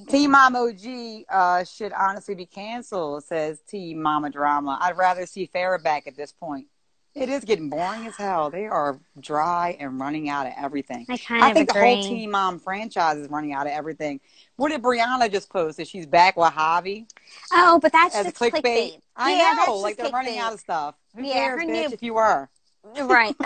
Teen 0.09 0.31
Mom 0.31 0.55
OG 0.55 1.25
uh, 1.29 1.63
should 1.63 1.93
honestly 1.93 2.35
be 2.35 2.45
canceled, 2.45 3.23
says 3.23 3.59
Team 3.61 4.01
Mama 4.01 4.29
Drama. 4.29 4.77
I'd 4.81 4.97
rather 4.97 5.25
see 5.25 5.49
Farrah 5.53 5.81
back 5.81 6.07
at 6.07 6.15
this 6.17 6.31
point. 6.31 6.67
It 7.15 7.29
is 7.29 7.45
getting 7.45 7.69
boring 7.69 8.07
as 8.07 8.17
hell. 8.17 8.49
They 8.49 8.65
are 8.65 8.99
dry 9.19 9.77
and 9.79 9.99
running 9.99 10.29
out 10.29 10.47
of 10.47 10.53
everything. 10.57 11.05
I 11.07 11.17
kind 11.17 11.43
I 11.43 11.53
think 11.53 11.71
the 11.71 11.79
whole 11.79 12.01
Team 12.01 12.31
Mom 12.31 12.57
franchise 12.59 13.17
is 13.17 13.29
running 13.29 13.53
out 13.53 13.67
of 13.67 13.71
everything. 13.73 14.19
What 14.55 14.69
did 14.69 14.81
Briana 14.81 15.31
just 15.31 15.49
post? 15.51 15.77
That 15.77 15.87
she's 15.87 16.07
back 16.07 16.35
with 16.37 16.51
Javi 16.53 17.05
Oh, 17.51 17.79
but 17.79 17.91
that's 17.91 18.15
a 18.15 18.23
just 18.23 18.35
clickbait. 18.35 18.63
clickbait. 18.63 18.99
I 19.15 19.35
yeah, 19.35 19.53
know, 19.65 19.75
like 19.75 19.97
they're 19.97 20.09
running 20.09 20.39
out 20.39 20.53
of 20.53 20.59
stuff. 20.59 20.95
Who 21.15 21.23
Yeah, 21.23 21.33
cares, 21.33 21.61
bitch? 21.61 21.67
new- 21.67 21.93
If 21.93 22.01
you 22.01 22.15
were, 22.15 22.49
Right. 22.99 23.35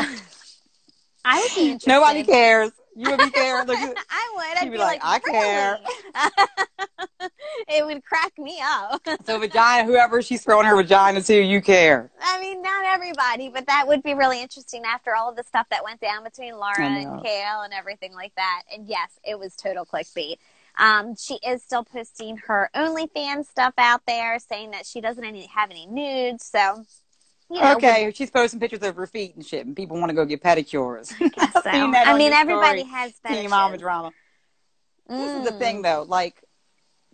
I 1.28 1.40
would 1.40 1.56
be 1.56 1.62
interested. 1.72 1.90
nobody 1.90 2.24
cares. 2.24 2.72
You 2.96 3.12
would 3.12 3.20
be 3.20 3.30
cared. 3.30 3.68
Look, 3.68 3.78
I 4.10 4.34
would. 4.36 4.58
I'd 4.58 4.66
be, 4.66 4.70
be 4.72 4.78
like, 4.78 5.04
like, 5.04 5.24
"I 5.26 5.32
care." 5.32 5.80
It 7.68 7.86
would 7.86 8.04
crack 8.04 8.32
me 8.38 8.60
up. 8.64 9.02
so 9.26 9.40
vagina, 9.40 9.86
whoever 9.86 10.22
she's 10.22 10.44
throwing 10.44 10.66
her 10.66 10.76
vagina 10.76 11.22
to, 11.22 11.42
you 11.42 11.62
care. 11.62 12.10
I 12.22 12.40
mean, 12.40 12.62
not 12.62 12.86
everybody, 12.86 13.50
but 13.50 13.66
that 13.68 13.88
would 13.88 14.04
be 14.04 14.14
really 14.14 14.42
interesting 14.42 14.84
after 14.86 15.16
all 15.16 15.30
of 15.30 15.36
the 15.36 15.44
stuff 15.44 15.68
that 15.70 15.84
went 15.84 16.00
down 16.00 16.24
between 16.24 16.56
Laura 16.56 16.82
and. 16.82 17.24
Kale 17.24 17.62
and 17.62 17.74
everything 17.74 18.14
like 18.14 18.34
that. 18.36 18.64
And 18.74 18.88
yes, 18.88 19.20
it 19.24 19.38
was 19.38 19.56
total 19.56 19.86
clickbait. 19.86 20.38
Um, 20.78 21.16
she 21.16 21.40
is 21.46 21.64
still 21.64 21.84
posting 21.84 22.38
her 22.38 22.70
OnlyFans 22.76 23.48
stuff 23.48 23.74
out 23.78 24.02
there, 24.08 24.38
saying 24.40 24.72
that 24.72 24.86
she 24.86 25.02
doesn't 25.02 25.24
any, 25.24 25.48
have 25.48 25.72
any 25.72 25.88
nudes. 25.88 26.46
So, 26.46 26.86
you 27.50 27.62
know, 27.62 27.76
okay, 27.78 28.12
she's 28.14 28.30
posting 28.30 28.60
pictures 28.60 28.82
of 28.84 28.96
her 28.96 29.08
feet 29.08 29.36
and 29.36 29.46
shit, 29.46 29.66
and 29.66 29.76
people 29.76 29.98
want 29.98 30.10
to 30.10 30.14
go 30.16 30.26
get 30.26 30.44
pedicures. 30.44 31.18
guess 31.18 31.54
so. 31.54 31.60
I've 31.66 31.74
seen 31.76 31.92
that 31.92 32.08
I 32.08 32.18
mean, 32.18 32.34
everybody 32.34 32.82
story, 32.82 32.92
has 32.92 33.14
Team 33.26 33.50
Mama 33.50 33.78
drama. 33.78 34.12
This 35.08 35.34
is 35.34 35.44
the 35.46 35.52
Mm. 35.52 35.60
thing, 35.60 35.82
though. 35.84 36.06
Like 36.08 36.44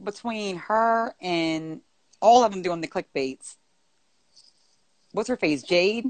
between 0.04 0.58
her 0.58 1.14
and 1.22 1.82
all 2.22 2.44
of 2.44 2.52
them 2.52 2.62
doing 2.64 2.82
the 2.82 2.88
clickbaits. 2.88 3.58
What's 5.12 5.30
her 5.30 5.38
face? 5.38 5.62
Jade. 5.64 6.06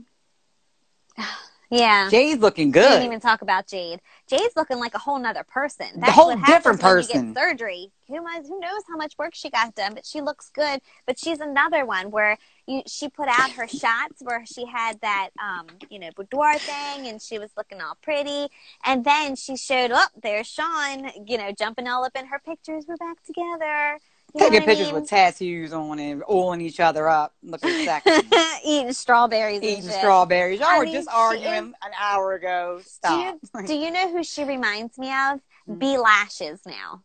Yeah. 1.69 2.07
Jade's 2.11 2.39
looking 2.39 2.69
good. 2.69 2.83
We 2.83 2.89
didn't 2.89 3.05
even 3.05 3.19
talk 3.19 3.41
about 3.41 3.65
Jade. 3.65 3.99
Jade's 4.27 4.55
looking 4.55 4.77
like 4.77 4.93
a 4.93 4.99
whole 4.99 5.17
nother 5.17 5.43
person. 5.43 5.87
The 5.95 6.01
That's 6.01 6.13
whole 6.13 6.35
what 6.35 6.45
different 6.45 6.79
person. 6.79 7.33
Surgery. 7.33 7.91
Who 8.07 8.15
knows, 8.15 8.47
who 8.47 8.59
knows 8.59 8.83
how 8.87 8.95
much 8.95 9.15
work 9.17 9.33
she 9.33 9.49
got 9.49 9.73
done, 9.73 9.95
but 9.95 10.05
she 10.05 10.21
looks 10.21 10.51
good. 10.53 10.81
But 11.07 11.17
she's 11.17 11.39
another 11.39 11.83
one 11.83 12.11
where 12.11 12.37
you, 12.67 12.81
she 12.87 13.09
put 13.09 13.27
out 13.27 13.51
her 13.51 13.67
shots 13.67 14.21
where 14.21 14.45
she 14.45 14.65
had 14.65 14.99
that, 15.01 15.29
um, 15.41 15.67
you 15.89 15.99
know, 15.99 16.09
boudoir 16.15 16.57
thing, 16.57 17.07
and 17.07 17.21
she 17.21 17.37
was 17.39 17.49
looking 17.57 17.81
all 17.81 17.97
pretty. 18.01 18.47
And 18.85 19.03
then 19.03 19.35
she 19.35 19.57
showed 19.57 19.91
up. 19.91 20.11
there's 20.21 20.47
Sean, 20.47 21.09
you 21.27 21.37
know, 21.37 21.51
jumping 21.51 21.87
all 21.87 22.05
up 22.05 22.15
in 22.15 22.25
her 22.27 22.39
pictures. 22.39 22.85
We're 22.87 22.95
back 22.97 23.23
together. 23.25 23.99
You 24.35 24.39
Taking 24.49 24.61
pictures 24.65 24.87
mean? 24.87 24.95
with 24.95 25.09
tattoos 25.09 25.73
on 25.73 25.99
and 25.99 26.23
oiling 26.27 26.61
each 26.61 26.79
other 26.79 27.07
up, 27.07 27.33
looking 27.43 27.69
sexy, 27.85 28.27
eating 28.65 28.93
strawberries, 28.93 29.61
eating 29.61 29.83
strawberries. 29.83 30.59
Y'all 30.59 30.69
I 30.69 30.77
were 30.79 30.85
mean, 30.85 30.93
just 30.95 31.09
arguing 31.09 31.53
is- 31.67 31.73
an 31.83 31.91
hour 31.99 32.33
ago. 32.33 32.77
Do 32.79 32.83
Stop. 32.89 33.37
you, 33.55 33.63
do 33.67 33.73
you 33.75 33.91
know 33.91 34.11
who 34.11 34.23
she 34.23 34.43
reminds 34.43 34.97
me 34.97 35.13
of? 35.13 35.39
Hmm. 35.67 35.75
B 35.75 35.97
Lashes 35.99 36.61
now. 36.65 37.03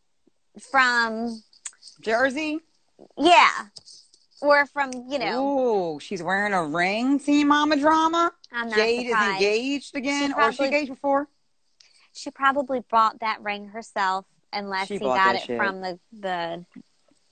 From 0.71 1.43
Jersey. 2.00 2.61
yeah. 3.19 3.50
Or 4.40 4.66
from, 4.66 4.90
you 5.09 5.18
know, 5.18 5.95
Ooh, 5.97 6.00
she's 6.00 6.23
wearing 6.23 6.52
a 6.52 6.64
ring. 6.64 7.18
Team 7.18 7.49
Mama 7.49 7.76
drama. 7.76 8.33
I'm 8.52 8.69
not 8.69 8.76
Jade 8.76 9.06
is 9.08 9.13
engaged 9.17 9.97
again, 9.97 10.28
She 10.28 10.32
or 10.34 10.52
she 10.52 10.56
probably- 10.58 10.65
engaged 10.67 10.91
before? 10.91 11.28
She 12.13 12.30
probably 12.30 12.80
bought 12.91 13.21
that 13.21 13.43
ring 13.43 13.69
herself 13.69 14.25
unless 14.52 14.89
She 14.89 14.95
he 14.95 15.00
got 15.00 15.34
it 15.36 15.43
shit. 15.43 15.56
from 15.58 15.80
the 15.80 15.99
the 16.13 16.65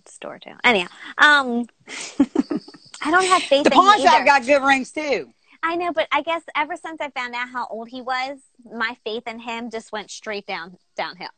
store 0.07 0.39
too. 0.39 0.53
Anyhow, 0.63 0.89
um 1.19 1.67
I 3.03 3.11
don't 3.11 3.25
have 3.27 3.43
faith 3.43 3.65
The 3.65 3.71
in 3.71 3.77
pawn 3.77 4.01
shop 4.01 4.25
got 4.25 4.45
good 4.47 4.63
rings 4.63 4.93
too. 4.93 5.31
I 5.63 5.75
know, 5.77 5.93
but 5.93 6.07
I 6.13 6.23
guess 6.23 6.43
ever 6.55 6.77
since 6.77 7.01
I 7.01 7.11
found 7.11 7.35
out 7.35 7.49
how 7.49 7.67
old 7.69 7.89
he 7.89 8.01
was, 8.03 8.39
my 8.65 8.97
faith 9.05 9.25
in 9.27 9.41
him 9.41 9.71
just 9.71 9.91
went 9.91 10.11
straight 10.11 10.47
down 10.47 10.77
downhill. 10.97 11.31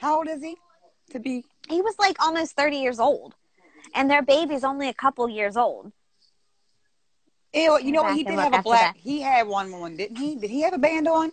How 0.00 0.16
old 0.16 0.28
is 0.28 0.42
he? 0.42 0.56
To 1.10 1.20
be 1.20 1.44
He 1.68 1.80
was 1.82 1.94
like 1.98 2.16
almost 2.20 2.56
30 2.56 2.78
years 2.78 2.98
old. 2.98 3.34
And 3.94 4.10
their 4.10 4.22
baby's 4.22 4.64
only 4.64 4.88
a 4.88 4.94
couple 4.94 5.28
years 5.28 5.56
old. 5.56 5.92
Ew, 7.52 7.78
you 7.82 7.92
know 7.92 8.02
what? 8.02 8.16
He 8.16 8.24
did 8.24 8.38
have 8.38 8.52
a 8.54 8.62
black. 8.62 8.94
that. 8.94 9.00
He 9.00 9.20
had 9.20 9.46
one 9.46 9.72
on, 9.72 9.96
didn't 9.96 10.16
he? 10.16 10.34
Did 10.36 10.50
he 10.50 10.62
have 10.62 10.72
a 10.74 10.78
band 10.78 11.06
on? 11.06 11.30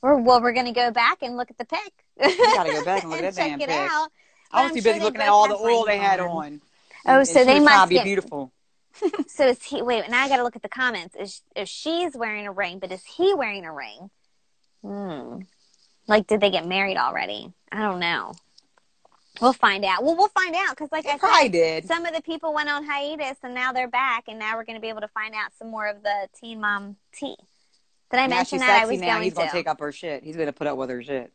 We're, 0.00 0.16
well, 0.18 0.40
we're 0.40 0.52
going 0.52 0.66
to 0.66 0.72
go 0.72 0.90
back 0.90 1.18
and 1.22 1.36
look 1.36 1.50
at 1.50 1.58
the 1.58 1.64
pic. 1.64 1.92
Gotta 2.20 2.72
go 2.72 2.84
back 2.84 3.02
and 3.02 3.10
look 3.10 3.20
at 3.22 3.34
that 3.34 3.40
check 3.40 3.50
damn 3.50 3.60
it 3.60 3.68
pic. 3.68 3.76
out. 3.78 4.08
I 4.52 4.64
was 4.64 4.72
too 4.72 4.82
busy 4.82 5.00
looking 5.00 5.20
at 5.20 5.28
all 5.28 5.48
the 5.48 5.56
oil 5.56 5.84
they 5.84 5.98
had 5.98 6.20
on. 6.20 6.28
on. 6.28 6.60
Oh, 7.06 7.18
And- 7.20 7.28
so 7.28 7.40
and 7.40 7.48
they 7.48 7.60
must 7.60 7.88
be 7.88 7.96
get- 7.96 8.04
beautiful. 8.04 8.52
So 9.26 9.46
is 9.48 9.62
he? 9.62 9.80
Wait, 9.80 10.08
now 10.10 10.22
I 10.22 10.28
got 10.28 10.36
to 10.36 10.42
look 10.42 10.54
at 10.54 10.60
the 10.62 10.68
comments. 10.68 11.16
Is 11.18 11.40
if 11.56 11.66
she's 11.66 12.14
wearing 12.14 12.46
a 12.46 12.52
ring, 12.52 12.78
but 12.78 12.92
is 12.92 13.02
he 13.16 13.32
wearing 13.34 13.64
a 13.64 13.72
ring? 13.72 14.10
Hmm. 14.84 15.38
Like, 16.06 16.26
did 16.26 16.40
they 16.42 16.50
get 16.50 16.66
married 16.68 16.98
already? 16.98 17.50
I 17.72 17.78
don't 17.80 18.00
know. 18.00 18.34
We'll 19.40 19.52
find 19.54 19.84
out. 19.84 20.04
Well, 20.04 20.16
we'll 20.16 20.28
find 20.28 20.54
out 20.54 20.70
because, 20.70 20.92
like 20.92 21.04
They 21.04 21.10
I 21.22 21.42
said, 21.44 21.52
did. 21.52 21.86
some 21.86 22.04
of 22.04 22.14
the 22.14 22.22
people 22.22 22.52
went 22.52 22.68
on 22.68 22.84
hiatus 22.84 23.38
and 23.42 23.54
now 23.54 23.72
they're 23.72 23.88
back, 23.88 24.24
and 24.28 24.38
now 24.38 24.56
we're 24.56 24.64
going 24.64 24.76
to 24.76 24.80
be 24.80 24.88
able 24.88 25.00
to 25.00 25.08
find 25.08 25.34
out 25.34 25.52
some 25.58 25.70
more 25.70 25.86
of 25.88 26.02
the 26.02 26.28
Teen 26.38 26.60
Mom 26.60 26.96
tea. 27.12 27.36
Did 28.10 28.20
I 28.20 28.26
Now 28.26 28.36
mention 28.36 28.58
that? 28.58 28.82
I 28.82 28.86
was 28.86 29.00
now. 29.00 29.06
going 29.12 29.22
He's 29.22 29.32
gonna 29.34 29.50
take 29.50 29.66
up 29.66 29.80
her 29.80 29.90
shit. 29.90 30.22
He's 30.22 30.36
gonna 30.36 30.52
put 30.52 30.66
up 30.66 30.76
with 30.76 30.90
her 30.90 31.02
shit 31.02 31.32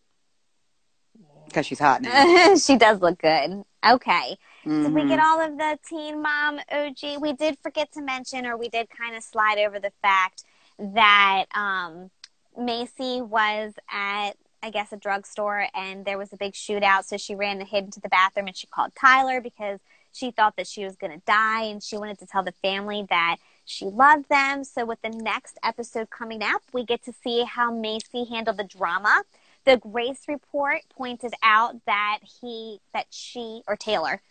because 1.48 1.66
she's 1.66 1.80
hot 1.80 2.04
now. 2.04 2.56
she 2.62 2.78
does 2.78 3.02
look 3.02 3.20
good. 3.20 3.64
Okay. 3.84 4.38
Did 4.64 4.94
we 4.94 5.08
get 5.08 5.20
all 5.20 5.40
of 5.42 5.58
the 5.58 5.80
Teen 5.90 6.22
Mom 6.22 6.60
OG? 6.72 7.20
We 7.22 7.34
did 7.34 7.58
forget 7.64 7.92
to 7.94 8.02
mention, 8.02 8.46
or 8.46 8.58
we 8.58 8.68
did 8.70 8.90
kind 8.90 9.16
of 9.16 9.24
slide 9.24 9.58
over 9.60 9.80
the 9.80 9.92
fact 10.04 10.44
that 10.78 11.46
um, 11.56 12.12
Maci 12.60 13.26
was 13.26 13.74
at, 13.90 14.32
I 14.64 14.70
guess, 14.70 14.92
a 14.92 14.98
drugstore 14.98 15.68
and 15.76 16.04
there 16.06 16.18
was 16.18 16.34
a 16.34 16.38
big 16.38 16.54
shootout. 16.54 17.06
So 17.06 17.18
she 17.18 17.36
ran 17.36 17.60
and 17.60 17.68
hid 17.68 17.86
into 17.86 18.00
the 18.00 18.10
bathroom 18.10 18.48
and 18.48 18.58
she 18.58 18.68
called 18.68 18.92
Tyler 19.00 19.42
because 19.42 19.80
she 20.12 20.32
thought 20.32 20.56
that 20.58 20.68
she 20.68 20.84
was 20.84 20.96
going 20.96 21.14
to 21.14 21.26
die 21.26 21.64
and 21.64 21.82
she 21.82 21.98
wanted 21.98 22.20
to 22.20 22.26
tell 22.26 22.44
the 22.44 22.52
family 22.52 23.06
that 23.10 23.38
she 23.66 23.86
loved 23.86 24.30
them. 24.30 24.64
So 24.64 24.86
with 24.86 25.02
the 25.02 25.10
next 25.10 25.60
episode 25.64 26.10
coming 26.10 26.42
up, 26.42 26.62
we 26.74 26.84
get 26.84 27.04
to 27.06 27.14
see 27.24 27.44
how 27.44 27.72
Maci 27.72 28.28
handled 28.28 28.58
the 28.58 28.64
drama. 28.64 29.24
The 29.66 29.78
Grace 29.78 30.22
report 30.28 30.82
pointed 30.96 31.34
out 31.44 31.76
that 31.86 32.20
he, 32.42 32.80
that 32.94 33.08
she, 33.10 33.62
or 33.68 33.76
Taylor, 33.76 34.22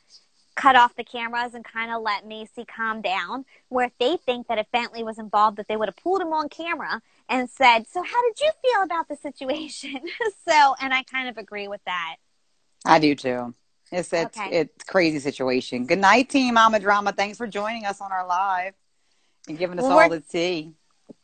cut 0.57 0.75
off 0.75 0.97
the 0.97 1.05
cameras 1.05 1.55
and 1.55 1.65
kind 1.65 1.93
of 1.93 2.03
let 2.03 2.27
Maci 2.27 2.67
calm 2.67 3.03
down. 3.03 3.45
Where 3.69 3.87
if 3.87 3.93
they 4.01 4.17
think 4.17 4.49
that 4.49 4.59
if 4.59 4.71
Bentley 4.73 5.05
was 5.05 5.19
involved, 5.19 5.59
that 5.59 5.69
they 5.69 5.77
would 5.77 5.89
have 5.89 5.97
pulled 5.97 6.23
him 6.23 6.33
on 6.33 6.49
camera 6.49 7.03
and 7.29 7.49
said, 7.51 7.87
"So 7.89 8.03
how 8.03 8.23
did 8.23 8.41
you 8.41 8.51
feel 8.62 8.83
about 8.83 9.09
the 9.09 9.17
situation?" 9.17 10.01
so, 10.49 10.75
and 10.81 10.93
I 10.95 11.03
kind 11.03 11.29
of 11.29 11.39
agree 11.39 11.69
with 11.69 11.81
that. 11.87 12.17
I 12.85 12.99
do 12.99 13.15
too. 13.15 13.55
It's 13.93 14.12
it's 14.12 14.37
Okay. 14.39 14.51
it's 14.61 14.85
crazy 14.85 15.19
situation. 15.19 15.87
Good 15.87 15.99
night, 16.01 16.29
team 16.29 16.55
Mama 16.55 16.81
Drama. 16.81 17.12
Thanks 17.12 17.39
for 17.39 17.47
joining 17.47 17.85
us 17.85 18.01
on 18.01 18.12
our 18.12 18.27
live 18.27 18.75
and 19.49 19.57
giving 19.59 19.79
us 19.79 19.85
Well, 19.85 19.99
all 19.99 20.09
the 20.09 20.21
tea. 20.21 20.73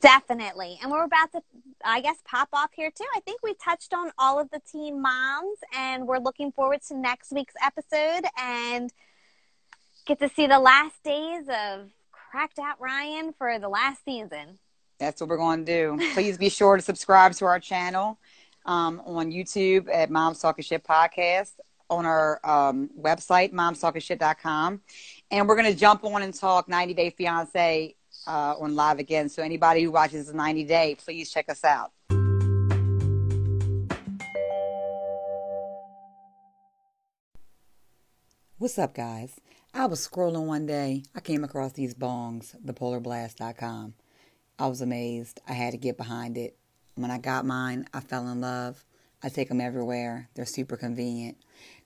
Definitely. 0.00 0.78
And 0.80 0.92
we're 0.92 1.02
about 1.04 1.32
to, 1.32 1.42
I 1.84 2.00
guess, 2.00 2.16
pop 2.24 2.48
off 2.52 2.70
here 2.74 2.90
too. 2.90 3.04
I 3.16 3.20
think 3.20 3.40
we 3.42 3.54
touched 3.54 3.92
on 3.92 4.12
all 4.16 4.38
of 4.38 4.48
the 4.50 4.60
teen 4.70 5.02
moms, 5.02 5.58
and 5.76 6.06
we're 6.06 6.18
looking 6.18 6.52
forward 6.52 6.80
to 6.88 6.96
next 6.96 7.32
week's 7.32 7.54
episode 7.60 8.24
and 8.40 8.92
get 10.06 10.20
to 10.20 10.28
see 10.28 10.46
the 10.46 10.60
last 10.60 11.02
days 11.02 11.44
of 11.48 11.90
Cracked 12.12 12.58
Out 12.60 12.80
Ryan 12.80 13.32
for 13.36 13.58
the 13.58 13.68
last 13.68 14.04
season. 14.04 14.58
That's 15.02 15.20
what 15.20 15.28
we're 15.30 15.36
going 15.36 15.64
to 15.64 15.96
do. 15.98 16.12
Please 16.14 16.38
be 16.38 16.48
sure 16.48 16.76
to 16.76 16.82
subscribe 16.82 17.32
to 17.34 17.44
our 17.44 17.58
channel 17.58 18.20
um, 18.64 19.02
on 19.04 19.32
YouTube 19.32 19.92
at 19.92 20.10
Mom's 20.10 20.38
Talking 20.38 20.62
Shit 20.62 20.84
Podcast, 20.84 21.54
on 21.90 22.06
our 22.06 22.38
um, 22.44 22.88
website, 22.96 23.52
momstalkingshit.com. 23.52 24.80
And 25.32 25.48
we're 25.48 25.56
going 25.56 25.72
to 25.72 25.76
jump 25.78 26.04
on 26.04 26.22
and 26.22 26.32
talk 26.32 26.68
90 26.68 26.94
Day 26.94 27.10
Fiance 27.10 27.96
uh, 28.28 28.54
on 28.56 28.76
live 28.76 29.00
again. 29.00 29.28
So 29.28 29.42
anybody 29.42 29.82
who 29.82 29.90
watches 29.90 30.28
the 30.28 30.34
90 30.34 30.64
Day, 30.64 30.96
please 31.04 31.32
check 31.32 31.48
us 31.48 31.64
out. 31.64 31.90
What's 38.56 38.78
up, 38.78 38.94
guys? 38.94 39.40
I 39.74 39.86
was 39.86 40.06
scrolling 40.06 40.46
one 40.46 40.66
day. 40.66 41.02
I 41.12 41.18
came 41.18 41.42
across 41.42 41.72
these 41.72 41.92
bongs, 41.92 42.54
thepolarblast.com. 42.64 43.94
I 44.58 44.66
was 44.66 44.80
amazed. 44.80 45.40
I 45.48 45.52
had 45.52 45.72
to 45.72 45.78
get 45.78 45.96
behind 45.96 46.36
it. 46.36 46.56
When 46.94 47.10
I 47.10 47.18
got 47.18 47.46
mine, 47.46 47.86
I 47.92 48.00
fell 48.00 48.28
in 48.28 48.40
love. 48.40 48.84
I 49.22 49.28
take 49.28 49.48
them 49.48 49.60
everywhere. 49.60 50.28
They're 50.34 50.44
super 50.44 50.76
convenient. 50.76 51.38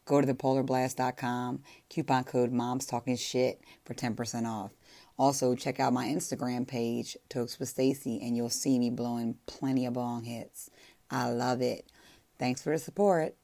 Go 0.05 0.21
to 0.21 0.35
thepolarblast.com, 0.35 1.63
coupon 1.89 2.25
code 2.25 2.53
Moms 2.53 2.87
Talking 2.87 3.17
Shit 3.17 3.61
for 3.85 3.95
10% 3.95 4.47
off. 4.47 4.73
Also, 5.19 5.55
check 5.55 5.81
out 5.81 5.93
my 5.93 6.07
Instagram 6.07 6.67
page, 6.67 7.17
Tokes 7.29 7.59
with 7.59 7.69
Stacy, 7.69 8.21
and 8.23 8.37
you'll 8.37 8.51
see 8.51 8.79
me 8.79 8.91
blowing 8.91 9.37
plenty 9.47 9.87
of 9.87 9.95
bong 9.95 10.25
hits. 10.25 10.71
I 11.11 11.31
love 11.31 11.63
it. 11.63 11.91
Thanks 12.39 12.63
for 12.63 12.73
the 12.73 12.79
support. 12.79 13.35